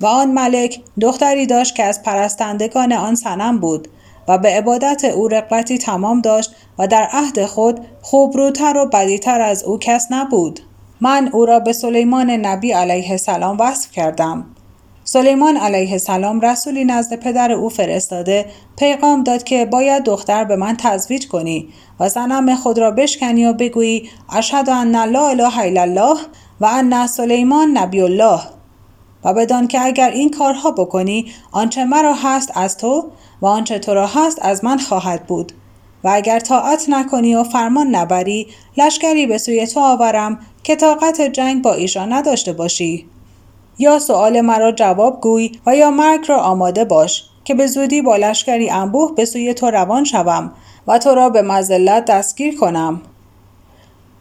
و 0.00 0.06
آن 0.06 0.30
ملک 0.30 0.80
دختری 1.00 1.46
داشت 1.46 1.74
که 1.74 1.84
از 1.84 2.02
پرستندگان 2.02 2.92
آن 2.92 3.14
سنم 3.14 3.58
بود 3.58 3.88
و 4.28 4.38
به 4.38 4.48
عبادت 4.48 5.04
او 5.04 5.28
رقبتی 5.28 5.78
تمام 5.78 6.20
داشت 6.20 6.54
و 6.78 6.86
در 6.86 7.08
عهد 7.12 7.46
خود 7.46 7.80
خوبروتر 8.02 8.76
و 8.76 8.86
بدیتر 8.86 9.40
از 9.40 9.64
او 9.64 9.78
کس 9.78 10.06
نبود 10.10 10.60
من 11.04 11.30
او 11.32 11.46
را 11.46 11.60
به 11.60 11.72
سلیمان 11.72 12.30
نبی 12.30 12.72
علیه 12.72 13.10
السلام 13.10 13.56
وصف 13.60 13.90
کردم. 13.90 14.44
سلیمان 15.04 15.56
علیه 15.56 15.92
السلام 15.92 16.40
رسولی 16.40 16.84
نزد 16.84 17.14
پدر 17.16 17.52
او 17.52 17.68
فرستاده 17.68 18.46
پیغام 18.78 19.22
داد 19.22 19.42
که 19.42 19.64
باید 19.64 20.04
دختر 20.04 20.44
به 20.44 20.56
من 20.56 20.76
تزویج 20.78 21.28
کنی 21.28 21.68
و 22.00 22.08
زنم 22.08 22.54
خود 22.54 22.78
را 22.78 22.90
بشکنی 22.90 23.46
و 23.46 23.52
بگویی 23.52 24.10
اشهد 24.32 24.70
ان 24.70 24.96
لا 24.96 25.28
اله 25.28 25.58
الا 25.58 25.82
الله 25.82 26.16
و 26.60 26.66
ان 26.66 27.06
سلیمان 27.06 27.78
نبی 27.78 28.00
الله. 28.00 28.40
و 29.24 29.34
بدان 29.34 29.68
که 29.68 29.80
اگر 29.80 30.10
این 30.10 30.30
کارها 30.30 30.70
بکنی 30.70 31.32
آنچه 31.52 31.84
مرا 31.84 32.14
هست 32.14 32.52
از 32.54 32.76
تو 32.76 33.10
و 33.40 33.46
آنچه 33.46 33.78
تو 33.78 33.94
را 33.94 34.06
هست 34.06 34.38
از 34.42 34.64
من 34.64 34.78
خواهد 34.78 35.26
بود. 35.26 35.52
و 36.04 36.10
اگر 36.12 36.40
طاعت 36.40 36.84
نکنی 36.88 37.34
و 37.34 37.44
فرمان 37.44 37.86
نبری 37.86 38.46
لشکری 38.76 39.26
به 39.26 39.38
سوی 39.38 39.66
تو 39.66 39.80
آورم 39.80 40.38
که 40.62 40.76
طاقت 40.76 41.20
جنگ 41.20 41.62
با 41.62 41.74
ایشان 41.74 42.12
نداشته 42.12 42.52
باشی. 42.52 43.06
یا 43.78 43.98
سؤال 43.98 44.40
مرا 44.40 44.72
جواب 44.72 45.20
گوی 45.20 45.52
و 45.66 45.76
یا 45.76 45.90
مرگ 45.90 46.24
را 46.28 46.40
آماده 46.40 46.84
باش 46.84 47.24
که 47.44 47.54
به 47.54 47.66
زودی 47.66 48.02
با 48.02 48.16
لشکری 48.16 48.70
انبوه 48.70 49.14
به 49.14 49.24
سوی 49.24 49.54
تو 49.54 49.70
روان 49.70 50.04
شوم 50.04 50.52
و 50.86 50.98
تو 50.98 51.14
را 51.14 51.30
به 51.30 51.42
مزلت 51.42 52.04
دستگیر 52.04 52.58
کنم. 52.58 53.00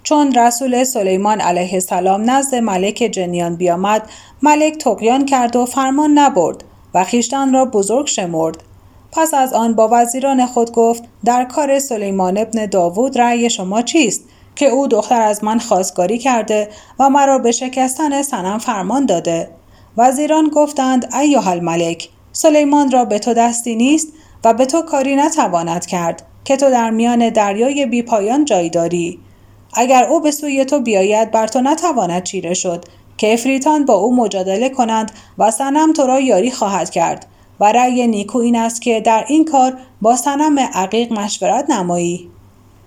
چون 0.03 0.35
رسول 0.35 0.83
سلیمان 0.83 1.41
علیه 1.41 1.73
السلام 1.73 2.29
نزد 2.29 2.55
ملک 2.55 2.95
جنیان 2.95 3.55
بیامد 3.55 4.09
ملک 4.41 4.77
تقیان 4.77 5.25
کرد 5.25 5.55
و 5.55 5.65
فرمان 5.65 6.11
نبرد 6.11 6.63
و 6.93 7.03
خیشتن 7.03 7.53
را 7.53 7.65
بزرگ 7.65 8.07
شمرد. 8.07 8.63
پس 9.11 9.33
از 9.33 9.53
آن 9.53 9.75
با 9.75 9.89
وزیران 9.91 10.45
خود 10.45 10.71
گفت 10.71 11.03
در 11.25 11.43
کار 11.43 11.79
سلیمان 11.79 12.37
ابن 12.37 12.65
داوود 12.65 13.17
رأی 13.17 13.49
شما 13.49 13.81
چیست؟ 13.81 14.23
که 14.55 14.65
او 14.65 14.87
دختر 14.87 15.21
از 15.21 15.43
من 15.43 15.59
خواستگاری 15.59 16.17
کرده 16.17 16.69
و 16.99 17.09
مرا 17.09 17.37
به 17.37 17.51
شکستن 17.51 18.21
سنم 18.21 18.57
فرمان 18.57 19.05
داده. 19.05 19.49
وزیران 19.97 20.47
گفتند 20.47 21.15
ایها 21.15 21.51
الملک 21.51 22.09
سلیمان 22.33 22.91
را 22.91 23.05
به 23.05 23.19
تو 23.19 23.33
دستی 23.33 23.75
نیست 23.75 24.07
و 24.43 24.53
به 24.53 24.65
تو 24.65 24.81
کاری 24.81 25.15
نتواند 25.15 25.85
کرد 25.85 26.25
که 26.45 26.57
تو 26.57 26.69
در 26.69 26.89
میان 26.89 27.29
دریای 27.29 27.85
بیپایان 27.85 28.45
جای 28.45 28.69
داری. 28.69 29.19
اگر 29.73 30.03
او 30.03 30.19
به 30.19 30.31
سوی 30.31 30.65
تو 30.65 30.79
بیاید 30.79 31.31
بر 31.31 31.47
تو 31.47 31.61
نتواند 31.61 32.23
چیره 32.23 32.53
شد 32.53 32.85
که 33.17 33.33
افریتان 33.33 33.85
با 33.85 33.93
او 33.93 34.15
مجادله 34.15 34.69
کنند 34.69 35.11
و 35.37 35.51
سنم 35.51 35.93
تو 35.93 36.07
را 36.07 36.19
یاری 36.19 36.51
خواهد 36.51 36.89
کرد. 36.89 37.25
و 37.61 37.71
رأی 37.71 38.07
نیکو 38.07 38.37
این 38.37 38.55
است 38.55 38.81
که 38.81 39.01
در 39.01 39.25
این 39.27 39.45
کار 39.45 39.77
با 40.01 40.15
سنم 40.15 40.59
عقیق 40.59 41.13
مشورت 41.13 41.69
نمایی. 41.69 42.29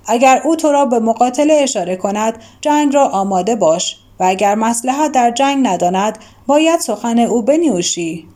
اگر 0.06 0.42
او 0.44 0.56
تو 0.56 0.72
را 0.72 0.84
به 0.84 0.98
مقاتله 0.98 1.54
اشاره 1.62 1.96
کند 1.96 2.42
جنگ 2.60 2.94
را 2.94 3.08
آماده 3.08 3.56
باش 3.56 3.98
و 4.20 4.24
اگر 4.24 4.54
مسلحت 4.54 5.12
در 5.12 5.30
جنگ 5.30 5.66
نداند 5.66 6.18
باید 6.46 6.80
سخن 6.80 7.18
او 7.18 7.42
بنیوشی 7.42 8.28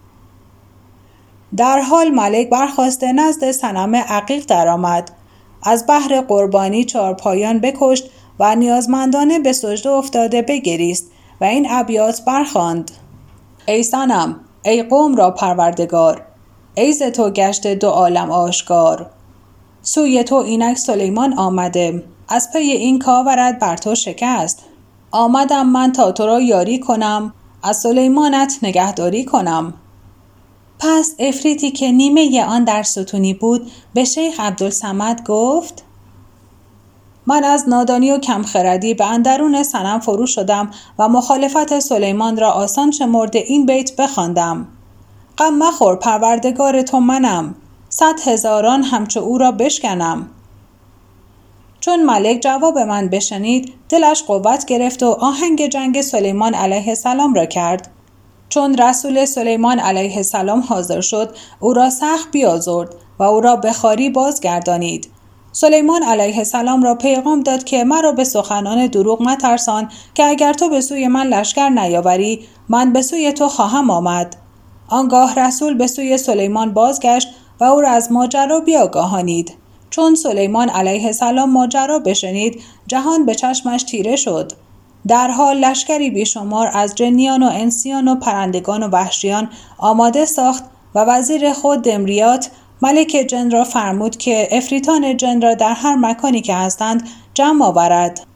در 1.57 1.81
حال 1.81 2.11
ملک 2.11 2.51
برخواسته 2.51 3.13
نزد 3.13 3.51
سنم 3.51 3.97
عقیق 3.97 4.47
درآمد. 4.47 5.11
از 5.63 5.85
بحر 5.89 6.21
قربانی 6.21 6.85
چارپایان 6.85 7.59
بکشت 7.59 8.11
و 8.41 8.57
نیازمندانه 8.57 9.39
به 9.39 9.53
سجده 9.53 9.91
افتاده 9.91 10.43
بگریست 10.43 11.11
و 11.41 11.45
این 11.45 11.67
ابیات 11.71 12.25
برخواند 12.25 12.91
ای 13.69 13.83
سنم 13.83 14.41
ای 14.65 14.83
قوم 14.83 15.15
را 15.15 15.31
پروردگار 15.31 16.28
ای 16.79 16.93
ز 16.93 17.03
تو 17.03 17.31
گشت 17.31 17.67
دو 17.67 17.89
عالم 17.89 18.31
آشکار. 18.31 19.11
سوی 19.83 20.25
تو 20.25 20.35
اینک 20.35 20.79
سلیمان 20.79 21.39
آمده. 21.39 22.05
از 22.29 22.53
پی 22.53 22.59
این 22.59 22.99
کاورت 22.99 23.59
بر 23.59 23.77
تو 23.77 23.95
شکست. 23.95 24.63
آمدم 25.11 25.67
من 25.67 25.93
تا 25.93 26.13
تو 26.13 26.27
را 26.27 26.41
یاری 26.41 26.79
کنم. 26.79 27.35
از 27.63 27.77
سلیمانت 27.77 28.59
نگهداری 28.63 29.25
کنم. 29.25 29.75
پس 30.79 31.15
افریتی 31.19 31.71
که 31.71 31.93
نیمه 31.93 32.45
آن 32.45 32.65
در 32.65 32.83
ستونی 32.83 33.35
بود 33.35 33.71
به 33.95 34.05
شیخ 34.05 34.41
عبدالسمد 34.41 35.23
گفت 35.27 35.85
من 37.27 37.45
از 37.45 37.69
نادانی 37.69 38.13
و 38.13 38.19
کمخردی 38.19 38.95
به 38.95 39.07
اندرون 39.07 39.63
سنم 39.63 40.01
فرو 40.01 40.27
شدم 40.27 40.71
و 40.99 41.09
مخالفت 41.09 41.79
سلیمان 41.79 42.37
را 42.37 42.51
آسان 42.51 42.91
شمرده 42.91 43.39
این 43.39 43.67
بیت 43.67 43.97
بخواندم. 43.97 44.69
غم 45.39 45.55
مخور 45.55 45.97
پروردگار 45.97 46.83
تو 46.83 47.01
منم. 47.01 47.55
صد 47.89 48.21
هزاران 48.25 48.83
همچو 48.83 49.21
او 49.21 49.39
را 49.39 49.53
بشکنم. 49.53 50.29
چون 51.81 52.05
ملک 52.05 52.41
جواب 52.41 52.79
من 52.79 53.09
بشنید 53.09 53.75
دلش 53.89 54.23
قوت 54.23 54.65
گرفت 54.65 55.03
و 55.03 55.17
آهنگ 55.21 55.67
جنگ 55.67 56.01
سلیمان 56.01 56.55
علیه 56.55 56.89
السلام 56.89 57.35
را 57.35 57.47
کرد. 57.47 57.91
چون 58.49 58.79
رسول 58.79 59.25
سلیمان 59.25 59.79
علیه 59.79 60.17
السلام 60.17 60.61
حاضر 60.61 61.01
شد 61.01 61.37
او 61.61 61.73
را 61.73 61.91
سخت 61.91 62.31
بیازرد 62.31 62.95
و 63.19 63.23
او 63.23 63.41
را 63.41 63.57
به 63.57 63.73
خاری 63.73 64.11
بازگردانید. 64.11 65.11
سلیمان 65.53 66.03
علیه 66.03 66.39
السلام 66.39 66.83
را 66.83 66.95
پیغام 66.95 67.41
داد 67.41 67.65
که 67.65 67.85
مرا 67.85 68.13
به 68.13 68.25
سخنان 68.25 68.87
دروغ 68.87 69.23
مترسان 69.23 69.91
که 70.15 70.25
اگر 70.25 70.53
تو 70.53 70.69
به 70.69 70.81
سوی 70.81 71.09
من 71.09 71.27
لشکر 71.27 71.69
نیاوری 71.69 72.49
من 72.69 72.93
به 72.93 73.03
سوی 73.03 73.33
تو 73.33 73.49
خواهم 73.49 73.91
آمد. 73.91 74.48
آنگاه 74.89 75.35
رسول 75.35 75.75
به 75.75 75.87
سوی 75.87 76.19
سلیمان 76.19 76.73
بازگشت 76.73 77.29
و 77.61 77.65
او 77.65 77.81
را 77.81 77.91
از 77.91 78.13
ماجرا 78.13 78.61
بیاگاهانید. 78.61 79.53
چون 79.91 80.15
سلیمان 80.15 80.69
علیه 80.69 81.07
السلام 81.07 81.51
ماجرا 81.51 81.99
بشنید 81.99 82.63
جهان 82.87 83.27
به 83.27 83.35
چشمش 83.35 83.83
تیره 83.83 84.17
شد. 84.17 84.53
در 85.09 85.31
حال 85.31 85.57
لشکری 85.57 86.11
بیشمار 86.11 86.71
از 86.75 86.95
جنیان 86.95 87.43
و 87.43 87.51
انسیان 87.53 88.09
و 88.09 88.15
پرندگان 88.15 88.83
و 88.83 88.89
وحشیان 88.89 89.51
آماده 89.79 90.25
ساخت 90.25 90.65
و 90.95 91.05
وزیر 91.05 91.53
خود 91.53 91.83
دمریات 91.83 92.51
ملک 92.83 93.25
جن 93.29 93.51
را 93.51 93.65
فرمود 93.65 94.17
که 94.17 94.49
افریتان 94.51 95.17
جن 95.17 95.41
را 95.41 95.55
در 95.55 95.73
هر 95.73 95.97
مکانی 95.97 96.41
که 96.41 96.55
هستند 96.55 97.09
جمع 97.35 97.65
آورد. 97.65 98.27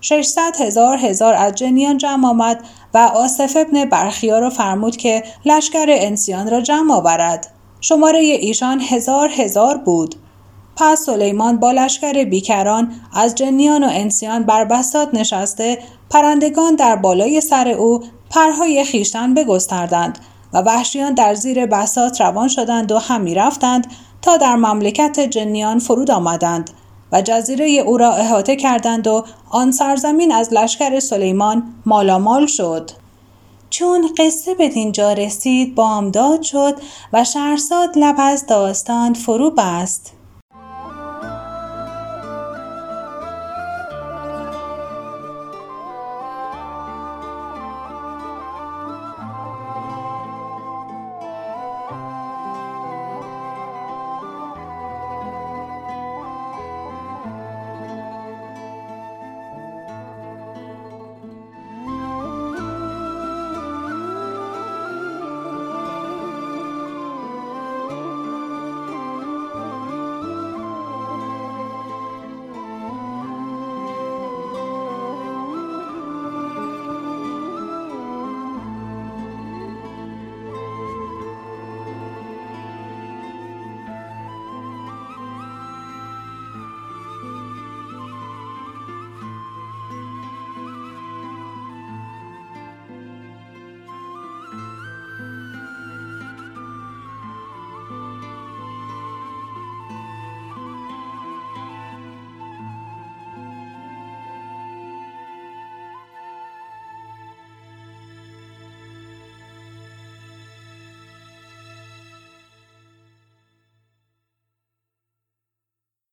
600 0.00 0.56
هزار 0.60 0.96
هزار 0.96 1.34
از 1.34 1.54
جنیان 1.54 1.98
جمع 1.98 2.28
آمد 2.28 2.64
و 2.94 2.98
آصف 2.98 3.56
ابن 3.56 3.84
برخیا 3.84 4.38
را 4.38 4.50
فرمود 4.50 4.96
که 4.96 5.22
لشکر 5.44 5.86
انسیان 5.88 6.50
را 6.50 6.60
جمع 6.60 6.94
آورد. 6.94 7.50
شماره 7.80 8.18
ایشان 8.18 8.80
هزار 8.80 9.30
هزار 9.36 9.76
بود. 9.76 10.14
پس 10.76 11.00
سلیمان 11.00 11.56
با 11.56 11.72
لشکر 11.72 12.24
بیکران 12.24 12.92
از 13.12 13.34
جنیان 13.34 13.84
و 13.84 13.88
انسیان 13.90 14.42
بر 14.42 14.64
بسات 14.64 15.14
نشسته 15.14 15.78
پرندگان 16.10 16.74
در 16.74 16.96
بالای 16.96 17.40
سر 17.40 17.68
او 17.68 18.00
پرهای 18.30 18.84
خیشتن 18.84 19.34
بگستردند 19.34 20.18
و 20.52 20.58
وحشیان 20.58 21.14
در 21.14 21.34
زیر 21.34 21.66
بسات 21.66 22.20
روان 22.20 22.48
شدند 22.48 22.92
و 22.92 22.98
هم 22.98 23.34
رفتند 23.34 23.86
تا 24.22 24.36
در 24.36 24.56
مملکت 24.56 25.20
جنیان 25.20 25.78
فرود 25.78 26.10
آمدند. 26.10 26.70
و 27.12 27.22
جزیره 27.22 27.68
او 27.68 27.96
را 27.96 28.12
احاطه 28.12 28.56
کردند 28.56 29.06
و 29.06 29.24
آن 29.50 29.70
سرزمین 29.70 30.32
از 30.32 30.52
لشکر 30.52 31.00
سلیمان 31.00 31.74
مالامال 31.86 32.46
شد. 32.46 32.90
چون 33.70 34.08
قصه 34.18 34.54
به 34.54 34.68
دینجا 34.68 35.12
رسید 35.12 35.74
بامداد 35.74 36.42
شد 36.42 36.74
و 37.12 37.24
شهرزاد 37.24 37.98
لب 37.98 38.16
از 38.18 38.46
داستان 38.46 39.14
فرو 39.14 39.50
بست. 39.50 40.17